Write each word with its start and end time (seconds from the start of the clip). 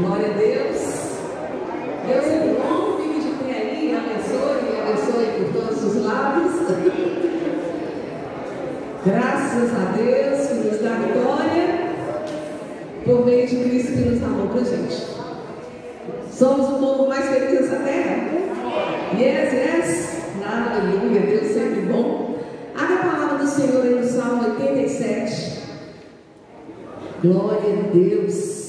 Glória 0.00 0.28
a 0.28 0.32
Deus. 0.32 0.78
Deus 2.06 2.24
é 2.24 2.56
bom, 2.58 2.96
fique 2.96 3.20
de 3.20 3.44
pé 3.44 3.52
aí, 3.52 3.94
abençoe, 3.94 4.80
abençoe 4.80 5.44
por 5.44 5.60
todos 5.60 5.84
os 5.84 6.04
lados. 6.06 6.52
Graças 9.04 9.70
a 9.74 9.92
Deus 9.92 10.46
que 10.46 10.54
nos 10.54 10.80
dá 10.80 10.94
vitória 10.94 11.90
por 13.04 13.26
meio 13.26 13.46
de 13.46 13.56
Cristo 13.56 13.92
que 13.92 14.08
nos 14.08 14.22
amou 14.22 14.48
pra 14.48 14.62
gente. 14.62 15.06
Somos 16.32 16.66
o 16.70 16.78
povo 16.78 17.06
mais 17.06 17.26
feliz 17.26 17.60
dessa 17.60 17.76
terra? 17.80 18.26
Yes, 19.18 19.52
yes. 19.52 20.20
Aleluia, 20.46 21.20
Deus 21.20 21.52
sempre 21.52 21.82
bom. 21.82 22.38
Abra 22.74 22.94
a 22.94 22.98
palavra 22.98 23.38
do 23.38 23.46
Senhor 23.46 23.84
aí 23.84 23.96
no 23.96 24.04
Salmo 24.06 24.44
87. 24.54 25.60
Glória 27.22 27.78
a 27.78 27.94
Deus. 27.94 28.59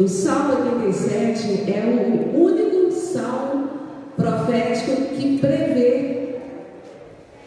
O 0.00 0.08
Salmo 0.08 0.54
87 0.64 1.70
é 1.70 1.84
o 1.84 2.42
único 2.42 2.90
salmo 2.90 3.68
profético 4.16 5.14
que 5.14 5.36
prevê 5.36 6.36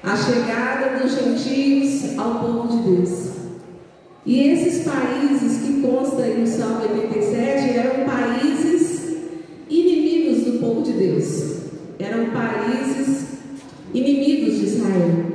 a 0.03 0.16
chegada 0.16 0.99
dos 0.99 1.16
gentios 1.16 2.16
ao 2.16 2.35
povo 2.35 2.67
de 2.67 2.91
Deus. 2.91 3.30
E 4.23 4.49
esses 4.49 4.88
países 4.88 5.63
que 5.63 5.81
constam 5.81 6.27
no 6.27 6.45
Salmo 6.45 6.81
87 6.84 7.75
eram 7.75 8.05
países 8.05 9.17
inimigos 9.67 10.44
do 10.44 10.59
povo 10.59 10.83
de 10.83 10.91
Deus. 10.91 11.55
Eram 11.97 12.30
países 12.30 13.30
inimigos 13.95 14.59
de 14.59 14.66
Israel. 14.66 15.25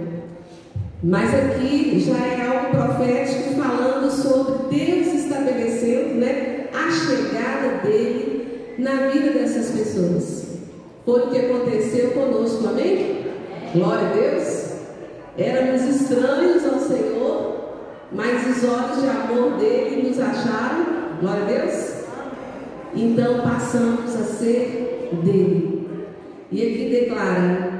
Mas 1.03 1.35
aqui 1.35 1.99
já 1.99 2.17
é 2.17 2.47
algo 2.47 2.71
profético 2.71 3.55
falando 3.61 4.09
sobre 4.09 4.77
Deus 4.77 4.98
chegada 7.09 7.79
dele 7.83 8.75
na 8.79 9.09
vida 9.09 9.31
dessas 9.31 9.71
pessoas. 9.71 10.47
Foi 11.05 11.21
o 11.23 11.31
que 11.31 11.39
aconteceu 11.39 12.11
conosco, 12.11 12.69
amém? 12.69 13.25
Glória 13.73 14.09
a 14.09 14.13
Deus. 14.13 14.69
Éramos 15.39 15.83
estranhos 15.83 16.65
ao 16.67 16.79
Senhor, 16.81 17.57
mas 18.13 18.57
os 18.57 18.69
olhos 18.69 19.01
de 19.01 19.09
amor 19.09 19.59
dele 19.59 20.09
nos 20.09 20.19
acharam, 20.19 20.85
glória 21.21 21.43
a 21.43 21.47
Deus. 21.47 21.89
Então 22.95 23.41
passamos 23.41 24.15
a 24.17 24.25
ser 24.25 25.11
dele. 25.23 25.89
E 26.51 26.63
aqui 26.63 26.89
declara: 26.91 27.73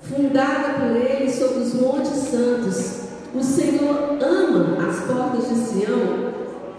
fundada 0.00 0.80
por 0.80 0.96
ele 0.96 1.30
sobre 1.30 1.58
os 1.58 1.74
montes 1.74 2.10
santos, 2.10 3.02
o 3.34 3.42
Senhor 3.42 4.18
ama 4.20 4.88
as 4.88 5.00
portas 5.00 5.48
de 5.48 5.54
Sião. 5.56 6.28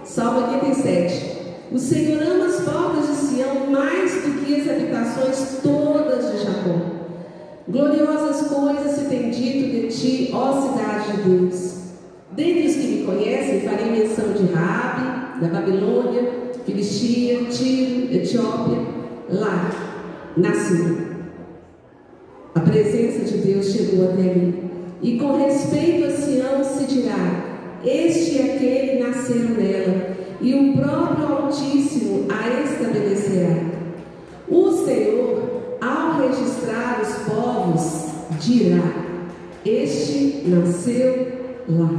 Salmo 0.04 0.52
87. 0.54 1.39
O 1.72 1.78
Senhor 1.78 2.20
ama 2.24 2.48
as 2.48 2.62
portas 2.62 3.08
de 3.08 3.16
Sião 3.16 3.70
mais 3.70 4.12
do 4.24 4.44
que 4.44 4.60
as 4.60 4.68
habitações 4.68 5.60
todas 5.62 6.32
de 6.32 6.44
Jacó. 6.44 6.80
Gloriosas 7.68 8.48
coisas 8.48 8.92
se 8.94 9.06
tem 9.06 9.30
dito 9.30 9.70
de 9.70 9.88
ti, 9.88 10.32
ó 10.34 10.60
cidade 10.62 11.12
de 11.12 11.30
Deus. 11.30 11.76
Dentre 12.32 12.66
os 12.66 12.76
que 12.76 12.88
me 12.88 13.06
conhecem, 13.06 13.62
farei 13.62 13.92
menção 13.92 14.34
de 14.34 14.52
Rabi, 14.52 15.42
da 15.42 15.48
Babilônia, 15.48 16.32
Filistia, 16.66 17.46
Tiro, 17.52 18.16
Etiópia, 18.16 18.80
lá 19.30 19.70
nasci. 20.36 20.98
A 22.56 22.62
presença 22.62 23.26
de 23.26 23.38
Deus 23.38 23.68
chegou 23.68 24.10
até 24.10 24.24
mim. 24.24 24.72
E 25.04 25.20
com 25.20 25.38
respeito 25.38 26.08
a 26.08 26.10
Sião 26.10 26.64
se 26.64 26.86
dirá: 26.86 27.78
Este 27.86 28.38
e 28.38 28.42
aquele 28.42 29.04
nasceram 29.04 29.50
nela 29.52 30.19
e 30.42 30.54
o 30.54 30.78
próprio 30.78 31.28
Altíssimo 31.28 32.28
a 32.30 32.64
estabelecerá. 32.64 33.62
O 34.48 34.72
Senhor, 34.72 35.78
ao 35.82 36.22
registrar 36.22 37.02
os 37.02 37.32
povos, 37.32 38.06
dirá: 38.40 38.82
Este 39.66 40.44
nasceu 40.48 41.28
lá. 41.68 41.90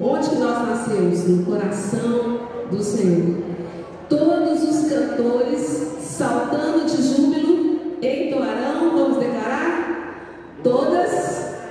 Onde 0.00 0.34
nós 0.36 0.68
nascemos? 0.68 1.28
No 1.28 1.44
coração 1.44 2.40
do 2.70 2.82
Senhor. 2.82 3.42
Todos 4.08 4.62
os 4.62 4.88
cantores, 4.90 5.96
saltando 6.00 6.84
de 6.86 7.02
júbilo, 7.02 7.80
entoarão, 8.02 8.96
vamos 8.96 9.18
declarar? 9.18 10.54
Todas 10.62 11.10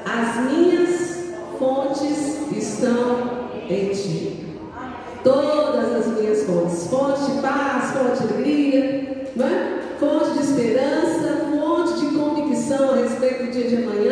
as 0.06 0.52
minhas 0.52 1.03
de 8.28 8.34
alegria, 8.34 8.80
é? 9.40 9.98
fonte 10.00 10.34
de 10.34 10.40
esperança, 10.40 11.48
fonte 11.52 12.00
de 12.00 12.16
convicção 12.16 12.92
a 12.92 12.96
respeito 12.98 13.46
do 13.46 13.52
dia 13.52 13.68
de 13.68 13.76
amanhã, 13.78 14.03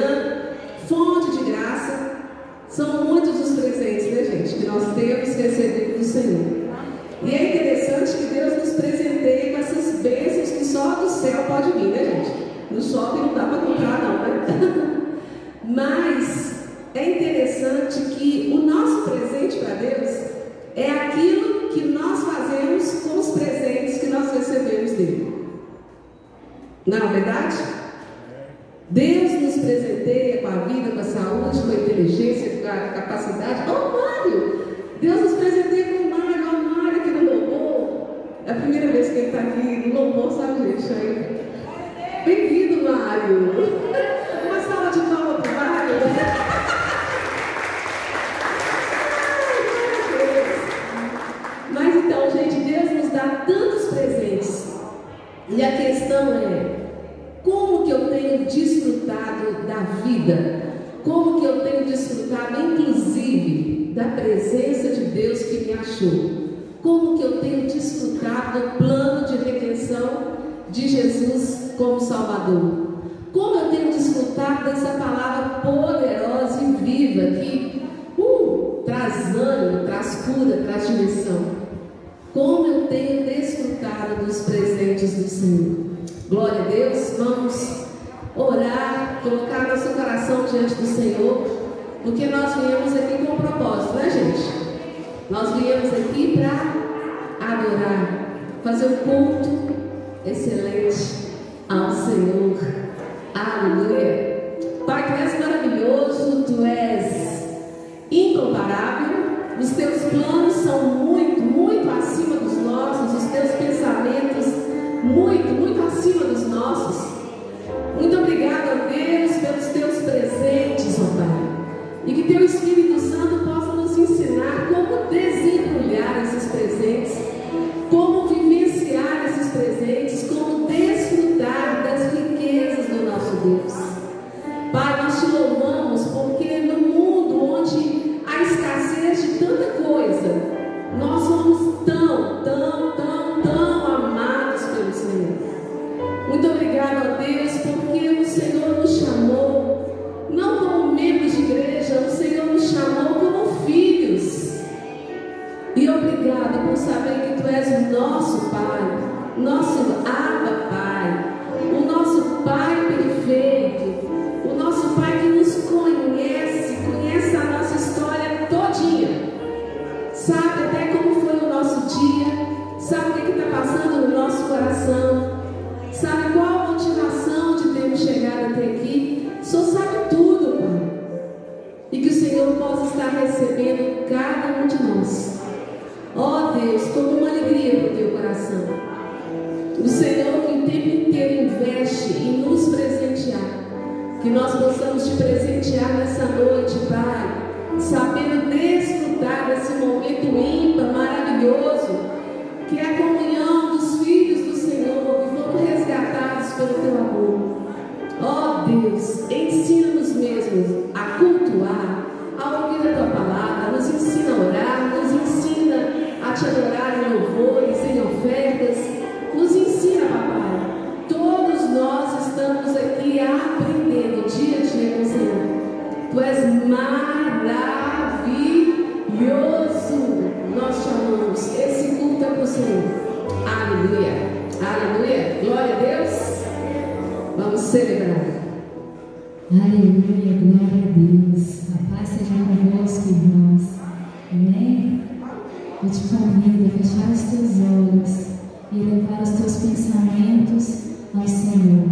Eu 245.83 245.89
te 245.89 246.00
convido 246.10 246.68
a 246.68 246.78
fechar 246.78 247.12
os 247.12 247.22
teus 247.22 247.51
olhos 247.60 248.28
e 248.72 248.75
levar 248.75 249.22
os 249.22 249.30
teus 249.30 249.56
pensamentos 249.57 250.66
ao 251.13 251.28
Senhor. 251.28 251.89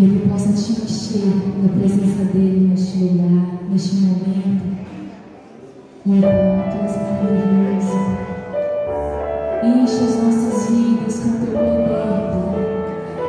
Ele 0.00 0.28
possa 0.28 0.52
te 0.52 0.72
encher 0.82 1.28
da 1.62 1.68
presença 1.78 2.24
dele 2.32 2.68
neste 2.68 2.98
lugar, 2.98 3.60
neste 3.70 3.96
momento. 3.96 4.64
E 6.06 6.18
agora, 6.18 6.64
tu 6.70 6.78
és. 7.74 7.88
Enche 9.64 10.04
as 10.04 10.14
nossas 10.22 10.70
vidas 10.70 11.20
com 11.20 11.30
teu 11.44 11.52
poder, 11.52 12.34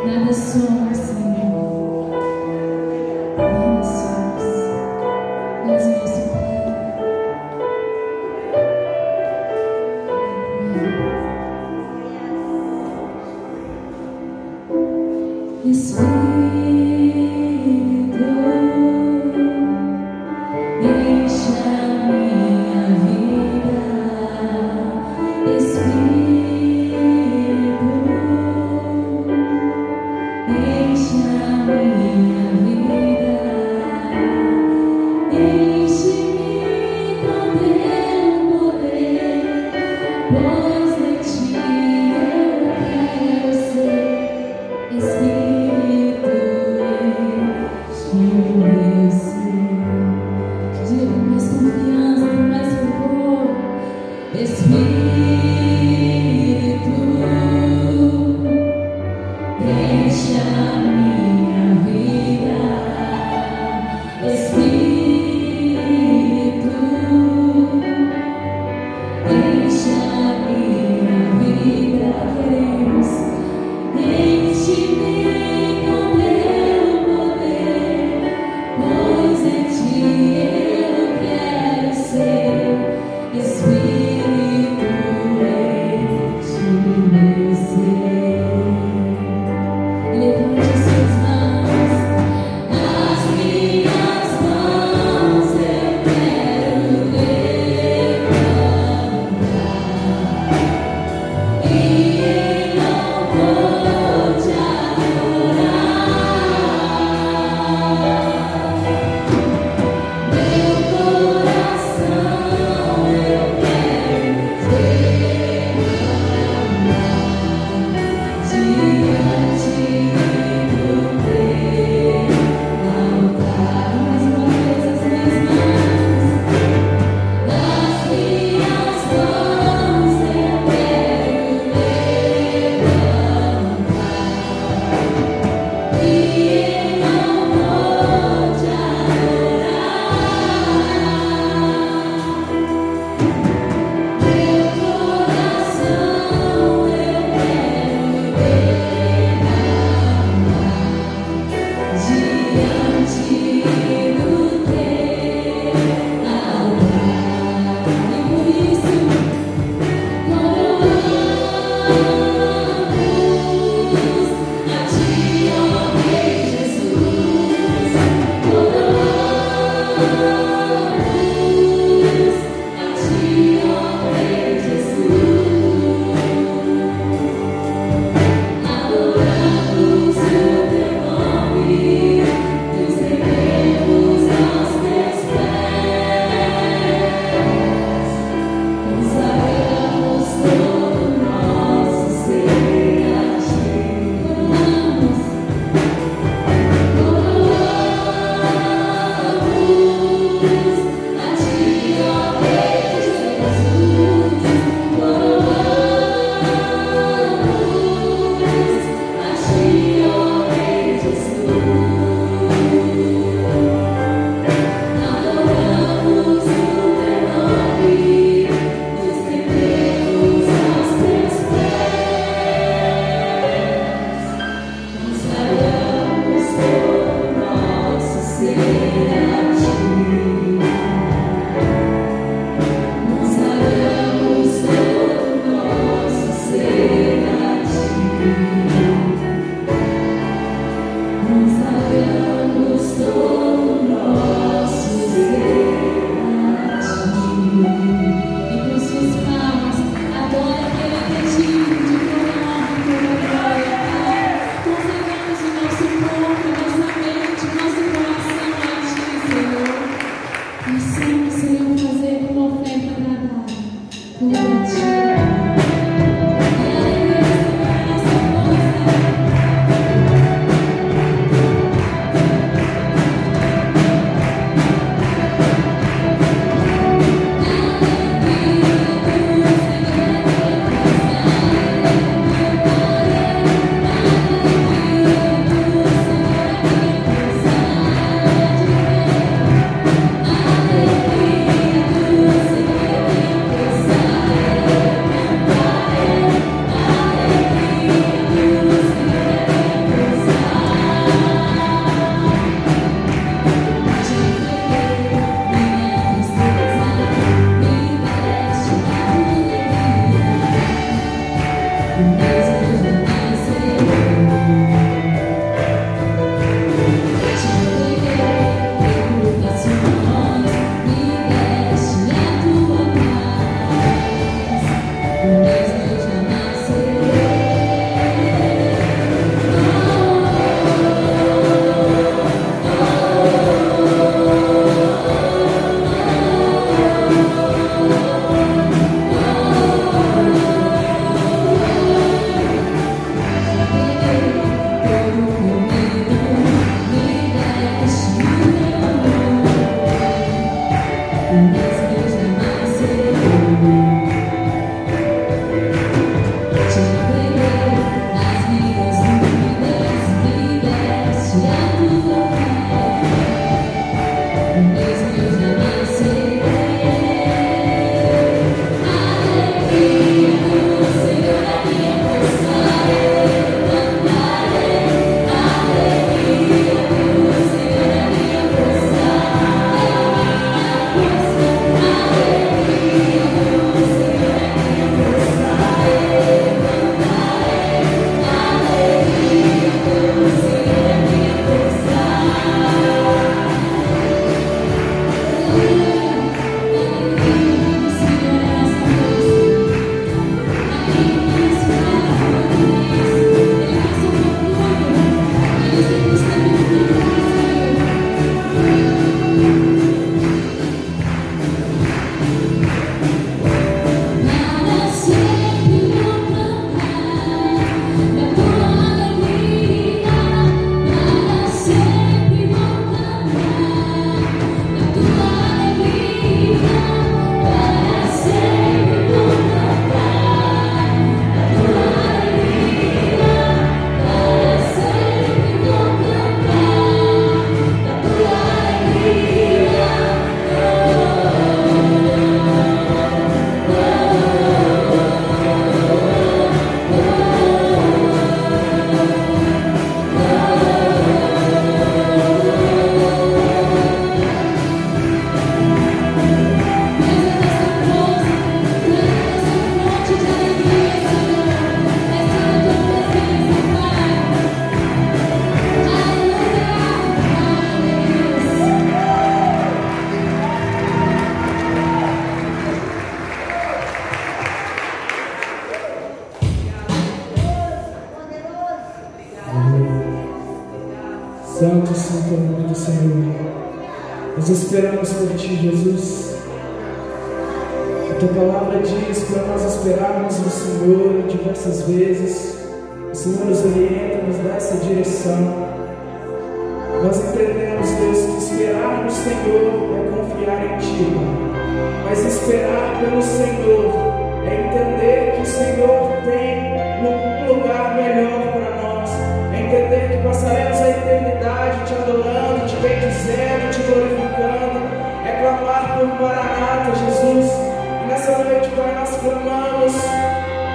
Nada 0.06 0.34
somos. 0.34 0.95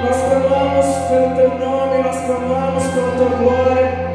Nós 0.03 0.17
clamamos 0.17 0.87
pelo 1.09 1.37
teu 1.37 1.59
nome, 1.59 2.03
nós 2.03 2.19
clamamos 2.25 2.85
pela 2.87 3.11
tua 3.19 3.37
glória. 3.37 4.11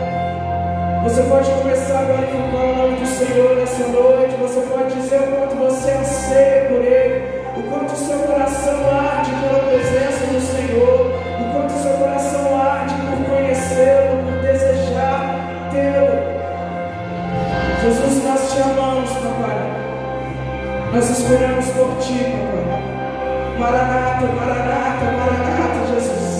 Você 1.03 1.21
pode 1.21 1.51
começar 1.51 1.99
a 1.99 2.03
glorificar 2.05 2.65
o 2.65 2.75
nome 2.75 2.95
do 2.97 3.05
Senhor 3.05 3.55
nessa 3.55 3.87
noite. 3.89 4.35
Você 4.41 4.61
pode 4.61 4.95
dizer 4.95 5.19
o 5.19 5.35
quanto 5.35 5.55
você 5.55 5.91
anseia 5.91 6.65
por 6.65 6.83
Ele, 6.83 7.43
o 7.55 7.63
quanto 7.69 7.93
o 7.93 7.97
seu 7.97 8.17
coração 8.17 8.73
arde 8.89 9.31
pela 9.31 9.59
presença 9.59 10.25
do 10.25 10.41
Senhor, 10.41 11.11
o 11.39 11.53
quanto 11.53 11.75
o 11.75 11.81
seu 11.83 11.93
coração 11.93 12.59
arde 12.59 12.95
por 12.95 13.35
conhecê-lo, 13.35 14.23
por 14.23 14.41
desejar 14.41 15.69
tê-lo. 15.71 16.17
Jesus, 17.83 18.23
nós 18.23 18.51
te 18.51 18.61
amamos, 18.63 19.11
papai. 19.11 19.85
Nós 20.91 21.09
esperamos 21.11 21.65
por 21.67 21.97
ti, 21.99 22.23
papai. 22.23 22.64
Maranata, 23.57 24.27
Maranata, 24.35 25.05
Maranata, 25.17 25.88
Jesus. 25.88 26.34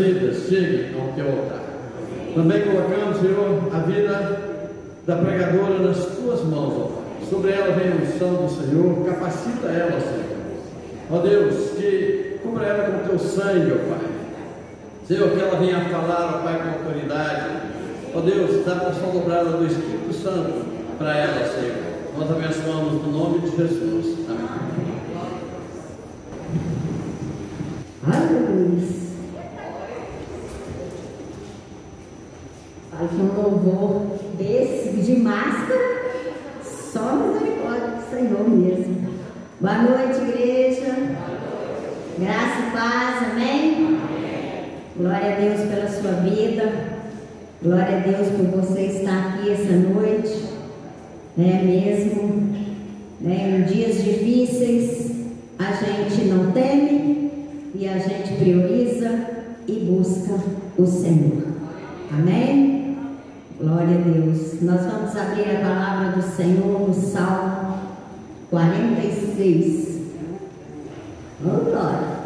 Vidas 0.00 0.48
cheguem 0.48 0.98
ao 0.98 1.12
teu 1.12 1.26
altar. 1.26 1.60
Também 2.34 2.62
colocamos, 2.62 3.18
Senhor, 3.18 3.68
a 3.72 3.78
vida 3.80 4.40
da 5.06 5.16
pregadora 5.16 5.78
nas 5.80 6.04
tuas 6.06 6.42
mãos, 6.44 6.74
ó 6.78 6.84
Pai. 6.84 7.28
Sobre 7.28 7.52
ela 7.52 7.74
vem 7.74 7.92
a 7.92 7.94
missão 7.96 8.34
do 8.34 8.48
Senhor, 8.48 9.04
capacita 9.04 9.68
ela, 9.68 10.00
Senhor. 10.00 10.40
Ó 11.10 11.18
Deus, 11.18 11.70
que 11.76 12.38
cubra 12.42 12.66
ela 12.66 12.84
com 12.84 13.08
teu 13.08 13.18
sangue, 13.18 13.72
ó 13.72 13.94
Pai. 13.94 14.08
Senhor, 15.06 15.30
que 15.30 15.40
ela 15.40 15.58
venha 15.58 15.84
falar, 15.90 16.36
ó 16.36 16.44
Pai, 16.44 16.60
com 16.62 16.88
autoridade. 16.88 17.46
Ó 18.14 18.20
Deus, 18.20 18.64
dá 18.64 18.72
a 18.72 18.80
porção 18.80 19.10
dobrada 19.12 19.50
do 19.50 19.66
Espírito 19.66 20.12
Santo 20.14 20.64
para 20.98 21.16
ela, 21.16 21.46
Senhor. 21.46 21.90
Nós 22.16 22.30
abençoamos 22.30 22.94
no 23.04 23.12
nome 23.12 23.40
de 23.40 23.56
Jesus. 23.56 24.16
Amém. 28.06 28.49
Aleluia. 28.60 28.82
Ai, 32.92 33.08
que 33.08 33.16
um 33.16 33.42
louvor 33.42 34.18
desse, 34.36 35.00
de 35.00 35.18
máscara, 35.18 35.80
só 36.62 37.16
misericórdia 37.16 37.88
do 37.88 38.10
Senhor 38.10 38.50
mesmo. 38.50 39.08
Boa 39.60 39.78
noite, 39.78 40.20
igreja. 40.28 40.94
Graça 42.18 42.60
e 42.60 42.70
paz, 42.72 43.32
amém? 43.32 43.98
Glória 44.94 45.36
a 45.36 45.40
Deus 45.40 45.60
pela 45.60 45.88
sua 45.88 46.12
vida. 46.20 46.70
Glória 47.62 47.96
a 47.96 48.00
Deus 48.00 48.28
por 48.28 48.60
você 48.60 48.82
estar 48.82 49.38
aqui 49.38 49.52
essa 49.52 49.72
noite. 49.72 50.50
Né, 51.34 51.62
mesmo 51.64 52.52
né, 53.20 53.60
em 53.60 53.72
dias 53.72 54.04
difíceis, 54.04 55.12
a 55.58 55.72
gente 55.72 56.24
não 56.24 56.52
teme 56.52 57.29
e 57.74 57.88
a 57.88 57.98
gente 57.98 58.36
prioriza 58.36 59.26
e 59.66 59.72
busca 59.80 60.34
o 60.76 60.86
Senhor. 60.86 61.44
Amém? 62.12 62.96
Glória 63.60 63.98
a 63.98 64.00
Deus. 64.00 64.60
Nós 64.62 64.80
vamos 64.86 65.16
abrir 65.16 65.56
a 65.56 65.60
palavra 65.60 66.12
do 66.12 66.22
Senhor 66.22 66.88
no 66.88 66.94
Salmo 66.94 67.78
46. 68.50 70.00
Oh, 71.44 71.64
glória. 71.64 72.20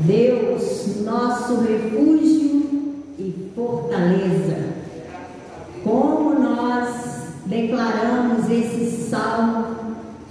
Deus, 0.00 1.02
nosso 1.04 1.60
refúgio 1.60 2.62
e 3.18 3.50
fortaleza. 3.54 4.68
Como 5.82 6.38
nós 6.38 6.94
declaramos 7.46 8.50
esse 8.50 9.08
salmo 9.10 9.76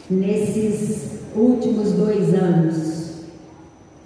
nesses 0.09 1.19
últimos 1.35 1.91
dois 1.91 2.33
anos. 2.33 2.96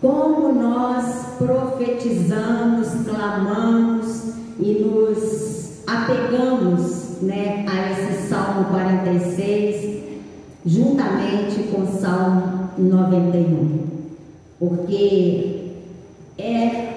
Como 0.02 0.52
nós 0.52 1.38
profetizamos, 1.38 2.88
clamamos 3.06 4.34
e 4.60 4.84
nos 4.84 5.84
apegamos 5.86 7.22
né, 7.22 7.66
a 7.70 7.92
esse 7.92 8.28
Salmo 8.28 8.66
46, 8.66 10.04
juntamente 10.66 11.64
com 11.72 11.84
o 11.84 12.00
Salmo 12.00 12.70
91, 12.80 13.88
porque 14.58 15.74
é 16.36 16.94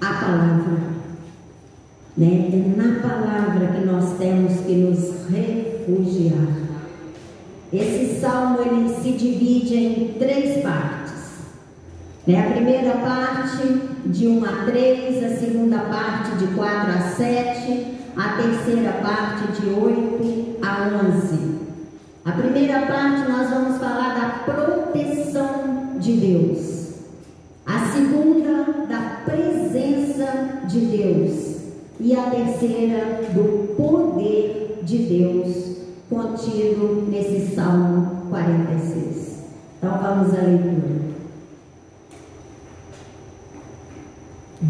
a 0.00 0.12
palavra, 0.12 0.78
né? 2.16 2.48
é 2.52 2.76
na 2.76 3.00
palavra 3.00 3.66
que 3.66 3.84
nós 3.84 4.16
temos 4.18 4.60
que 4.60 4.72
nos 4.72 5.28
refugiar. 5.28 6.66
Esse 7.72 8.20
salmo 8.20 8.60
ele 8.60 8.88
se 8.88 9.10
divide 9.12 9.74
em 9.74 10.14
três 10.18 10.62
partes. 10.62 10.95
Né? 12.26 12.40
A 12.40 12.50
primeira 12.50 12.92
parte 12.96 13.66
de 14.06 14.26
1 14.26 14.44
a 14.44 14.64
3, 14.66 15.24
a 15.24 15.36
segunda 15.36 15.78
parte 15.78 16.36
de 16.36 16.46
4 16.54 16.90
a 16.90 17.00
7, 17.00 17.86
a 18.16 18.28
terceira 18.42 18.92
parte 18.94 19.60
de 19.60 19.68
8 19.68 20.56
a 20.60 21.06
11. 21.06 21.56
A 22.24 22.32
primeira 22.32 22.80
parte 22.86 23.30
nós 23.30 23.48
vamos 23.50 23.78
falar 23.78 24.14
da 24.14 24.52
proteção 24.52 25.98
de 26.00 26.12
Deus. 26.14 26.94
A 27.64 27.78
segunda, 27.92 28.86
da 28.88 29.22
presença 29.24 30.66
de 30.66 30.80
Deus. 30.80 31.56
E 32.00 32.14
a 32.14 32.22
terceira, 32.22 33.22
do 33.32 33.74
poder 33.76 34.80
de 34.82 34.98
Deus, 34.98 35.76
contido 36.10 37.06
nesse 37.08 37.54
Salmo 37.54 38.26
46. 38.30 39.44
Então 39.78 39.98
vamos 40.02 40.34
à 40.34 40.42
leitura. 40.42 41.15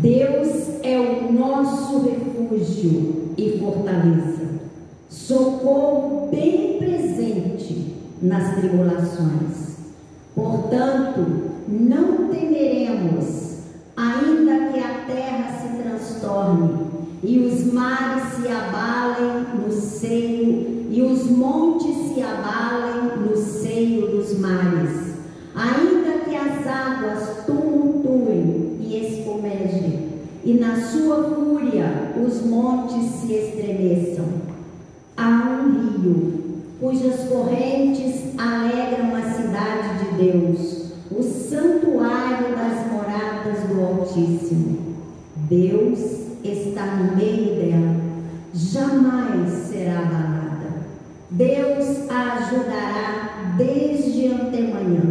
Deus 0.07 0.85
é 0.85 1.01
o 1.01 1.33
nosso 1.33 2.09
refúgio 2.09 3.33
e 3.37 3.59
fortaleza, 3.59 4.47
socorro 5.09 6.29
bem 6.31 6.79
presente 6.79 7.97
nas 8.23 8.55
tribulações. 8.55 9.79
Portanto, 10.33 11.27
não 11.69 12.29
temeremos, 12.29 13.63
ainda 13.97 14.69
que 14.69 14.79
a 14.79 15.07
terra 15.09 15.59
se 15.59 15.83
transtorne 15.83 16.87
e 17.25 17.41
os 17.41 17.73
mares 17.73 18.35
se 18.35 18.47
abalem 18.47 19.45
no 19.61 19.73
seio 19.73 20.87
e 20.89 21.03
os 21.03 21.29
montes 21.29 22.15
se 22.15 22.23
abalem 22.23 23.27
no 23.27 23.37
seio 23.37 24.07
dos 24.13 24.39
mares, 24.39 25.17
ainda 25.57 26.25
que 26.25 26.37
as 26.37 26.65
águas 26.65 27.45
tumultuem 27.45 28.77
e 28.81 29.05
espumejem 29.05 29.96
e 30.47 30.55
na 30.55 30.77
sua 30.77 31.25
fúria 31.25 32.15
os 32.25 32.41
montes 32.47 33.11
se 33.17 33.33
estremeçam. 33.33 34.27
Há 35.17 35.61
um 35.61 35.73
rio, 35.73 36.63
cujas 36.79 37.29
correntes 37.29 38.39
alegram 38.39 39.17
a 39.17 39.23
cidade 39.23 40.05
de 40.05 40.31
Deus, 40.31 40.93
o 41.11 41.21
santuário 41.21 42.55
das 42.55 42.93
moradas 42.93 43.69
do 43.69 43.85
Altíssimo. 43.85 44.79
Deus 45.51 45.99
está 46.45 46.87
no 46.95 47.17
meio 47.17 47.57
dela, 47.57 47.97
jamais 48.55 49.51
será 49.69 49.99
abalada. 49.99 50.87
Deus 51.29 52.09
a 52.09 52.35
ajudará 52.35 53.55
desde 53.57 54.29
antemanhã. 54.29 55.03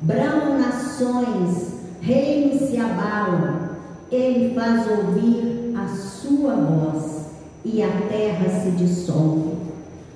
Bramam 0.00 0.58
nações, 0.58 1.74
reinos 2.00 2.70
se 2.70 2.78
abalam 2.78 3.65
ele 4.10 4.54
faz 4.54 4.86
ouvir 4.88 5.74
a 5.76 5.88
sua 5.88 6.54
voz 6.54 7.26
e 7.64 7.82
a 7.82 7.90
terra 8.08 8.48
se 8.48 8.70
dissolve. 8.72 9.56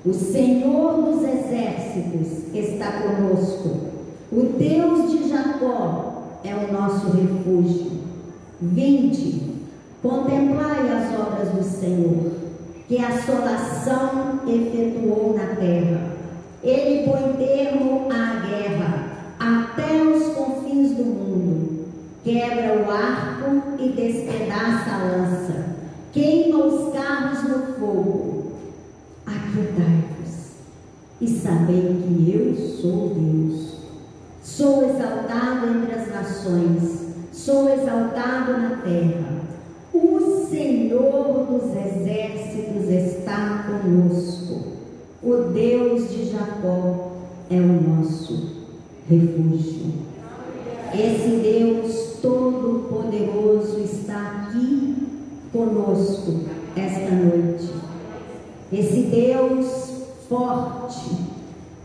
O 0.07 0.12
Senhor 0.12 1.03
dos 1.03 1.22
exércitos 1.24 2.55
está 2.55 3.03
conosco. 3.03 3.90
O 4.33 4.42
Deus 4.57 5.11
de 5.11 5.29
Jacó 5.29 6.38
é 6.44 6.55
o 6.55 6.72
nosso 6.72 7.09
refúgio. 7.11 8.00
Vinde, 8.62 9.42
contemplai 10.00 10.88
as 10.88 11.18
obras 11.18 11.48
do 11.50 11.62
Senhor, 11.64 12.33
que 12.87 12.98
a 12.98 13.09
assolação 13.09 14.40
efetuou 14.46 15.35
na 15.37 15.57
terra. 15.57 16.16
Ele 16.62 17.11
põe 17.11 17.33
termo 17.44 18.09
à 18.11 18.46
guerra 18.46 19.09
até 19.38 20.03
os 20.03 20.35
confins 20.35 20.92
do 20.92 21.05
mundo 21.05 21.69
quebra 22.24 22.85
o 22.85 22.90
arco 22.90 23.83
e 23.83 23.88
despedaça 23.90 24.90
a 24.90 25.04
lança, 25.04 25.76
queima 26.12 26.64
os 26.64 26.92
carros 26.92 27.44
no 27.44 27.74
fogo. 27.74 28.52
Aquietai-vos 29.26 30.50
e 31.20 31.28
sabei 31.28 32.02
que 32.02 32.33
eu 32.35 32.54
sou 32.80 33.11
Deus. 33.11 33.70
Sou 34.42 34.85
exaltado 34.85 35.66
entre 35.68 35.94
as 35.94 36.09
nações, 36.09 37.14
sou 37.33 37.72
exaltado 37.72 38.52
na 38.52 38.76
terra. 38.83 39.40
O 39.92 40.46
Senhor 40.48 41.46
dos 41.46 41.70
exércitos 41.70 42.88
está 42.88 43.66
conosco. 43.66 44.72
O 45.22 45.37
Deus 45.52 46.11
de 46.11 46.30
Jacó 46.30 47.12
é 47.50 47.56
o 47.56 47.83
nosso 47.83 48.66
refúgio. 49.09 49.92
Esse 50.94 51.37
Deus 51.37 51.99
Todo-Poderoso 52.22 53.80
está 53.80 54.48
aqui 54.48 54.96
conosco 55.52 56.40
esta 56.76 57.11
noite. 57.11 57.70
Esse 58.72 59.02
Deus 59.02 59.90
forte, 60.28 61.16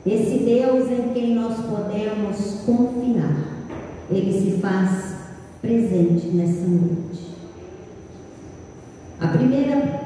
esse 0.06 0.38
Deus 0.43 0.91
em 0.91 1.13
quem 1.13 1.36
nós 1.36 1.56
podemos 1.65 2.62
confiar, 2.65 3.38
ele 4.12 4.32
se 4.32 4.62
faz 4.62 5.15
presente 5.62 6.28
nessa 6.28 6.67
noite. 6.67 7.36
A 9.19 9.28
primeira 9.28 10.02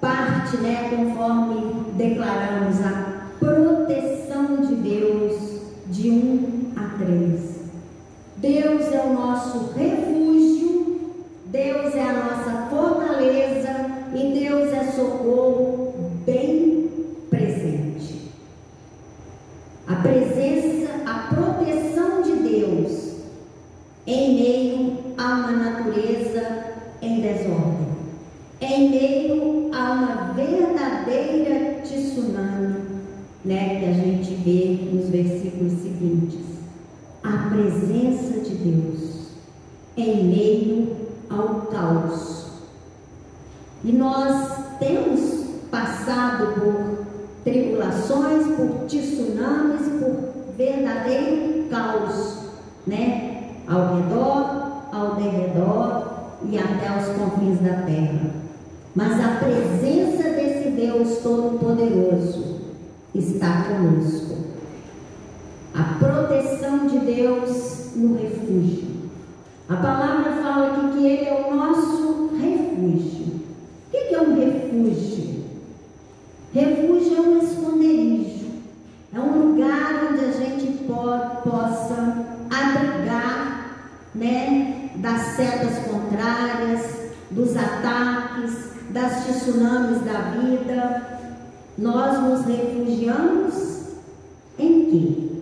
parte, 0.00 0.56
né, 0.56 0.90
conforme 0.90 1.84
declaramos, 1.96 2.80
a 2.80 3.03
Deus 8.44 8.92
é 8.92 9.00
o 9.00 9.14
nosso 9.14 9.72
refúgio, 9.72 11.00
Deus 11.46 11.94
é 11.94 12.02
a 12.02 12.12
nossa 12.12 12.68
fortaleza 12.68 13.70
e 14.14 14.38
Deus 14.38 14.70
é 14.70 14.84
socorro 14.92 15.94
bem 16.26 16.90
presente. 17.30 18.32
A 19.88 19.96
presença, 19.96 20.90
a 21.06 21.34
proteção 21.34 22.20
de 22.20 22.32
Deus 22.46 23.14
em 24.06 24.34
meio 24.34 24.98
a 25.16 25.24
uma 25.24 25.52
natureza 25.52 26.64
em 27.00 27.22
desordem, 27.22 27.96
em 28.60 28.90
meio 28.90 29.70
a 29.72 29.92
uma 29.92 30.32
verdadeira 30.34 31.80
tsunami, 31.82 32.76
né, 33.42 33.80
que 33.80 33.86
a 33.86 33.92
gente 33.94 34.34
vê 34.34 34.78
nos 34.92 35.08
versículos 35.08 35.73
presença 37.54 38.40
de 38.40 38.54
Deus 38.56 39.28
em 39.96 40.24
meio 40.24 40.96
ao 41.30 41.66
caos. 41.70 42.46
E 43.84 43.92
nós 43.92 44.48
temos 44.80 45.44
passado 45.70 46.54
por 46.54 47.04
tribulações, 47.44 48.56
por 48.56 48.86
tsunamis, 48.86 49.86
por 50.00 50.56
verdadeiro 50.56 51.68
caos, 51.70 52.38
né? 52.86 53.52
Ao 53.68 53.96
redor, 53.96 54.88
ao 54.92 55.14
derredor 55.14 56.08
e 56.50 56.58
até 56.58 56.88
aos 56.88 57.06
confins 57.16 57.60
da 57.60 57.82
terra. 57.82 58.30
Mas 58.96 59.12
a 59.24 59.38
presença 59.38 60.30
desse 60.30 60.70
Deus 60.70 61.18
Todo-Poderoso 61.18 62.56
está 63.14 63.64
conosco. 63.64 64.43
A 65.74 65.82
proteção 65.98 66.86
de 66.86 67.00
Deus 67.00 67.96
no 67.96 68.16
refúgio. 68.16 68.94
A 69.68 69.76
palavra 69.76 70.32
fala 70.42 70.66
aqui 70.68 70.98
que 70.98 71.06
Ele 71.06 71.28
é 71.28 71.46
o 71.48 71.56
nosso 71.56 72.30
refúgio. 72.36 73.40
O 73.88 73.90
que 73.90 74.14
é 74.14 74.20
um 74.20 74.34
refúgio? 74.36 75.44
Refúgio 76.52 77.16
é 77.16 77.20
um 77.20 77.38
esconderijo, 77.38 78.46
é 79.12 79.18
um 79.18 79.50
lugar 79.50 80.10
onde 80.12 80.24
a 80.24 80.30
gente 80.30 80.84
possa 80.84 82.24
abrigar 82.48 83.88
né, 84.14 84.90
das 84.96 85.20
setas 85.34 85.78
contrárias, 85.86 87.10
dos 87.32 87.56
ataques, 87.56 88.70
das 88.90 89.26
tsunamis 89.26 90.02
da 90.02 90.20
vida. 90.38 91.18
Nós 91.76 92.22
nos 92.22 92.46
refugiamos 92.46 93.88
em 94.56 94.84
quê? 94.84 95.33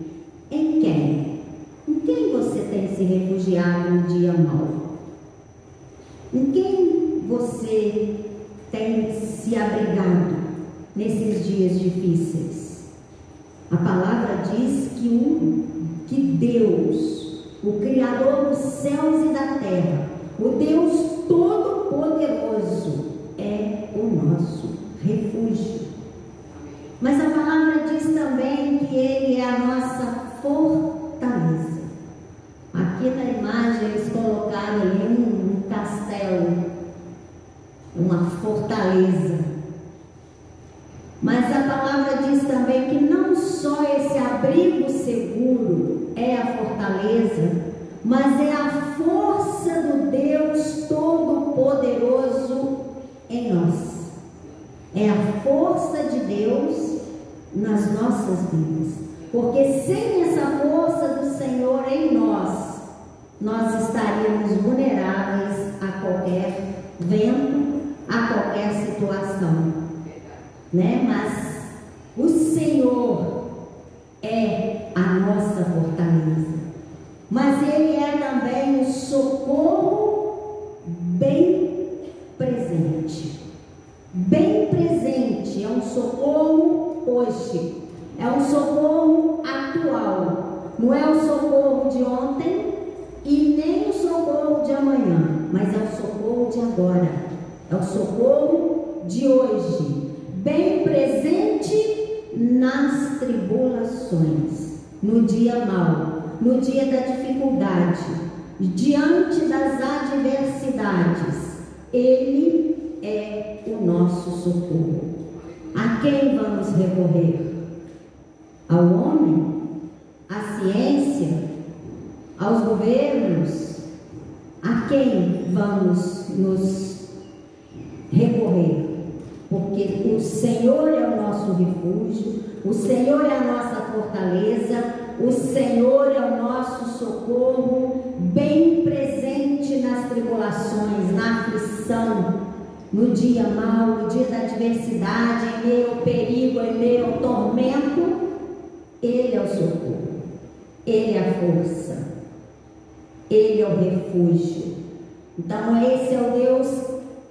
Em 0.53 0.79
quem? 0.81 1.39
Em 1.87 1.99
quem 2.05 2.31
você 2.31 2.59
tem 2.71 2.87
se 2.95 3.03
refugiado 3.03 3.91
no 3.91 4.01
dia 4.03 4.33
mau? 4.33 4.97
Em 6.33 6.51
quem 6.51 7.23
você 7.27 8.15
tem 8.71 9.13
se 9.19 9.55
abrigado? 9.55 10.43
nesses 10.95 11.45
dias 11.45 11.79
difíceis. 11.79 12.83
A 13.71 13.77
palavra 13.77 14.43
diz 14.51 14.89
que, 14.95 15.07
um, 15.09 15.63
que 16.07 16.21
Deus, 16.21 17.45
o 17.63 17.73
Criador 17.79 18.49
dos 18.49 18.57
céus 18.57 19.25
e 19.25 19.33
da 19.33 19.57
terra, 19.57 20.09
o 20.39 20.49
Deus 20.49 21.25
Todo-Poderoso, 21.27 21.62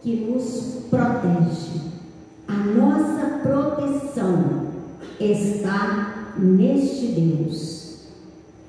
que 0.02 0.16
nos 0.16 0.86
protege. 0.90 1.80
A 2.48 2.56
nossa 2.56 3.38
proteção 3.38 4.66
está 5.20 6.34
neste 6.36 7.06
Deus. 7.06 7.98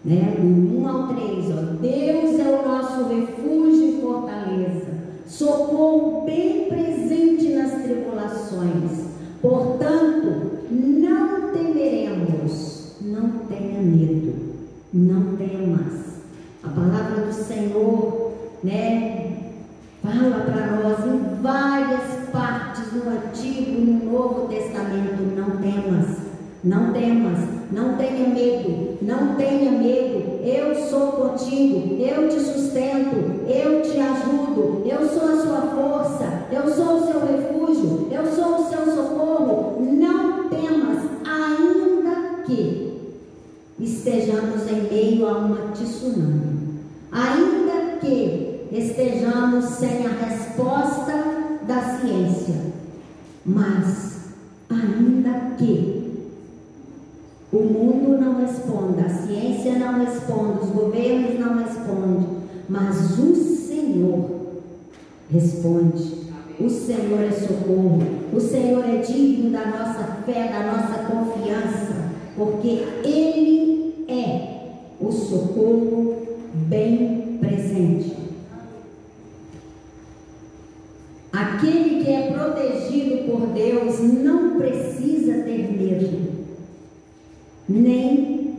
Né? 0.05 0.35
Do 0.37 0.79
1 0.79 0.87
ao 0.87 1.07
3, 1.07 1.45
ó. 1.51 1.61
Deus 1.81 2.39
é 2.39 2.59
o 2.59 2.67
nosso 2.67 3.05
refúgio 3.05 3.97
e 3.97 4.01
fortaleza, 4.01 4.87
socorro 5.27 6.23
bem 6.25 6.67
presente 6.67 7.49
nas 7.53 7.81
tribulações. 7.81 9.07
Portanto, 9.41 10.59
não 10.69 11.51
temeremos, 11.53 12.97
não 13.01 13.29
tenha 13.47 13.81
medo, 13.81 14.33
não 14.93 15.35
temas. 15.35 16.03
A 16.63 16.69
palavra 16.69 17.25
do 17.25 17.33
Senhor, 17.33 18.31
né, 18.63 19.32
fala 20.03 20.43
para 20.43 20.81
nós 20.81 21.05
em 21.05 21.41
várias 21.41 22.29
partes 22.29 22.91
no 22.91 23.09
Antigo 23.09 23.71
e 23.71 23.85
no 23.85 24.11
Novo 24.11 24.47
Testamento. 24.49 25.23
Não 25.33 25.57
temas, 25.61 26.17
não 26.61 26.91
temas, 26.91 27.39
não 27.71 27.95
tenha 27.95 28.27
medo, 28.27 28.97
não 29.01 29.35
tenha 29.35 29.71
medo. 29.71 30.41
Eu 30.43 30.75
sou 30.89 31.13
contigo, 31.13 31.95
eu 32.01 32.27
te 32.27 32.39
sustento, 32.41 33.15
eu 33.47 33.81
te 33.81 33.97
ajudo, 33.97 34.83
eu 34.85 35.07
sou 35.07 35.29
a 35.29 35.41
sua 35.41 35.61
força, 35.61 36.47
eu 36.51 36.67
sou 36.67 36.97
o 36.97 37.05
seu 37.05 37.21
refúgio, 37.25 38.09
eu 38.11 38.25
sou 38.25 38.59
o 38.59 38.69
seu 38.69 38.93
socorro. 38.93 39.77
Não 39.79 40.49
temas, 40.49 41.03
ainda 41.25 42.43
que 42.45 43.21
estejamos 43.79 44.69
em 44.69 44.81
meio 44.81 45.27
a 45.29 45.37
uma 45.37 45.71
tsunami, 45.71 46.81
ainda 47.09 47.97
que 48.01 48.42
estejamos 48.73 49.65
sem 49.65 50.05
a 50.05 50.25
resposta 50.25 51.59
da 51.67 51.99
ciência. 51.99 52.73
Mas, 53.45 54.29
ainda 54.69 55.55
que 55.57 56.03
O 57.53 57.59
mundo 57.59 58.17
não 58.19 58.41
responde, 58.41 58.99
a 59.05 59.09
ciência 59.09 59.77
não 59.77 60.03
responde, 60.03 60.63
os 60.63 60.69
governos 60.71 61.39
não 61.39 61.59
respondem, 61.59 62.27
mas 62.67 63.19
o 63.19 63.35
Senhor 63.35 64.27
responde. 65.31 66.23
O 66.59 66.67
Senhor 66.67 67.19
é 67.19 67.31
socorro, 67.31 68.01
o 68.33 68.39
Senhor 68.39 68.83
é 68.83 68.97
digno 68.97 69.51
da 69.51 69.67
nossa 69.67 70.03
fé, 70.25 70.47
da 70.51 70.71
nossa 70.71 71.03
confiança, 71.03 72.09
porque 72.35 72.85
Ele 73.03 74.03
é 74.07 74.71
o 74.99 75.11
socorro 75.11 76.15
bem 76.67 77.37
presente. 77.39 78.22
Aquele 81.53 82.03
que 82.03 82.11
é 82.11 82.31
protegido 82.31 83.29
por 83.29 83.47
Deus 83.47 83.99
não 83.99 84.57
precisa 84.57 85.43
ter 85.43 85.71
medo, 85.71 86.31
nem 87.69 88.55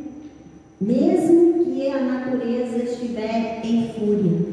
mesmo 0.81 1.65
que 1.65 1.91
a 1.91 2.01
natureza 2.01 2.77
estiver 2.85 3.63
em 3.65 3.93
fúria. 3.95 4.47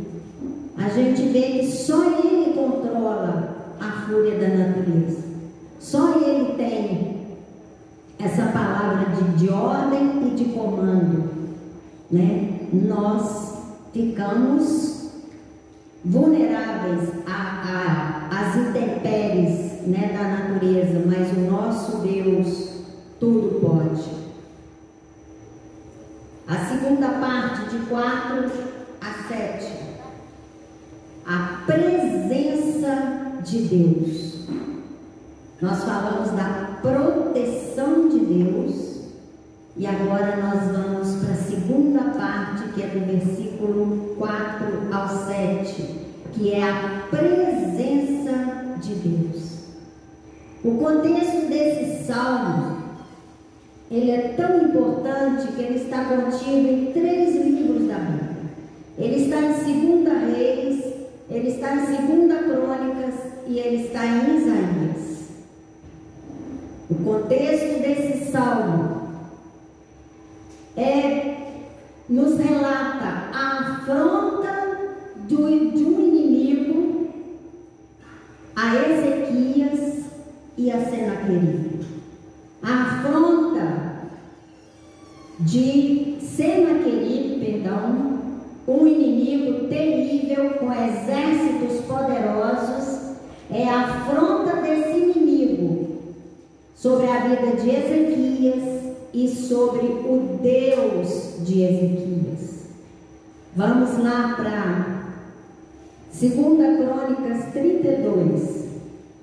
A 0.76 0.90
gente 0.90 1.22
vê 1.28 1.42
que 1.42 1.68
só 1.68 2.04
Ele 2.04 2.54
controla 2.54 3.76
a 3.80 4.08
fúria 4.08 4.40
da 4.40 4.48
natureza. 4.48 5.24
Só 5.80 6.20
Ele 6.20 6.56
tem 6.56 7.18
essa 8.18 8.48
palavra 8.48 9.06
de, 9.18 9.38
de 9.38 9.50
ordem 9.54 10.28
e 10.28 10.30
de 10.32 10.46
comando. 10.46 11.30
Né? 12.10 12.70
Nós 12.74 13.54
ficamos 13.94 15.12
vulneráveis 16.04 17.10
às 18.32 18.56
intempéries 18.56 19.86
né, 19.86 20.14
da 20.14 20.24
natureza, 20.24 21.04
mas 21.06 21.30
o 21.38 21.52
nosso 21.52 21.98
Deus 21.98 22.72
tudo 23.20 23.60
pode. 23.60 24.10
A 26.48 26.66
segunda 26.66 27.10
parte, 27.10 27.70
de 27.70 27.86
4 27.86 28.52
a 29.02 29.28
7. 29.28 29.74
A 31.26 31.64
presença 31.66 33.42
de 33.44 33.60
Deus. 33.64 34.48
Nós 35.62 35.84
falamos 35.84 36.32
da 36.32 36.80
proteção 36.82 38.08
de 38.10 38.20
Deus. 38.20 39.02
E 39.76 39.86
agora 39.86 40.38
nós 40.38 40.76
vamos 40.76 41.16
para 41.18 41.34
a 41.34 41.38
segunda 41.38 42.02
parte, 42.18 42.70
que 42.74 42.82
é 42.82 42.88
do 42.88 43.06
versículo 43.06 44.16
4 44.18 44.90
ao 44.92 45.10
7, 45.28 46.01
que 46.34 46.54
é 46.54 46.64
a 46.64 47.08
presença 47.10 48.78
de 48.82 48.96
Deus. 48.96 49.52
O 50.64 50.78
contexto 50.78 51.48
desse 51.48 52.06
salmo, 52.06 52.82
ele 53.90 54.12
é 54.12 54.34
tão 54.38 54.64
importante 54.64 55.52
que 55.54 55.62
ele 55.62 55.80
está 55.80 56.06
contido 56.06 56.68
em 56.68 56.92
três 56.94 57.36
livros 57.36 57.88
da 57.88 57.96
Bíblia. 57.96 58.32
Ele 58.98 59.24
está 59.24 59.42
em 59.42 60.04
2 60.04 60.38
Reis, 60.38 60.94
ele 61.30 61.48
está 61.50 61.76
em 61.76 62.28
2 62.28 62.42
Crônicas 62.46 63.16
e 63.48 63.58
ele 63.60 63.86
está 63.86 64.06
em 64.06 64.38
Isaías. 64.38 65.30
O 66.90 66.96
contexto 66.96 67.82
desse 67.82 68.32
salmo 68.32 69.02
é, 70.78 71.38
nos 72.08 72.38
relata 72.38 73.30
a 73.34 73.60
afronta 73.60 74.78
de 75.28 75.36
um 75.36 75.50
inimigo 75.50 76.21
a 78.62 78.76
Ezequias 78.76 80.06
e 80.56 80.72
a 80.72 80.86
Senaqueribe. 80.86 81.84
A 82.62 82.74
afronta 82.84 83.92
de 85.40 86.18
Senaqueribe, 86.22 87.44
perdão, 87.44 88.20
um 88.68 88.86
inimigo 88.86 89.68
terrível 89.68 90.52
com 90.60 90.72
exércitos 90.72 91.86
poderosos, 91.88 93.16
é 93.50 93.68
a 93.68 93.82
afronta 93.82 94.62
desse 94.62 95.00
inimigo 95.00 95.98
sobre 96.76 97.08
a 97.08 97.20
vida 97.28 97.56
de 97.60 97.68
Ezequias 97.68 98.94
e 99.12 99.28
sobre 99.28 99.88
o 99.88 100.40
Deus 100.40 101.44
de 101.48 101.64
Ezequias. 101.64 102.68
Vamos 103.56 103.98
lá 103.98 104.36
para 104.38 105.01
2 106.14 106.34
Crônicas 106.34 107.54
32. 107.54 108.62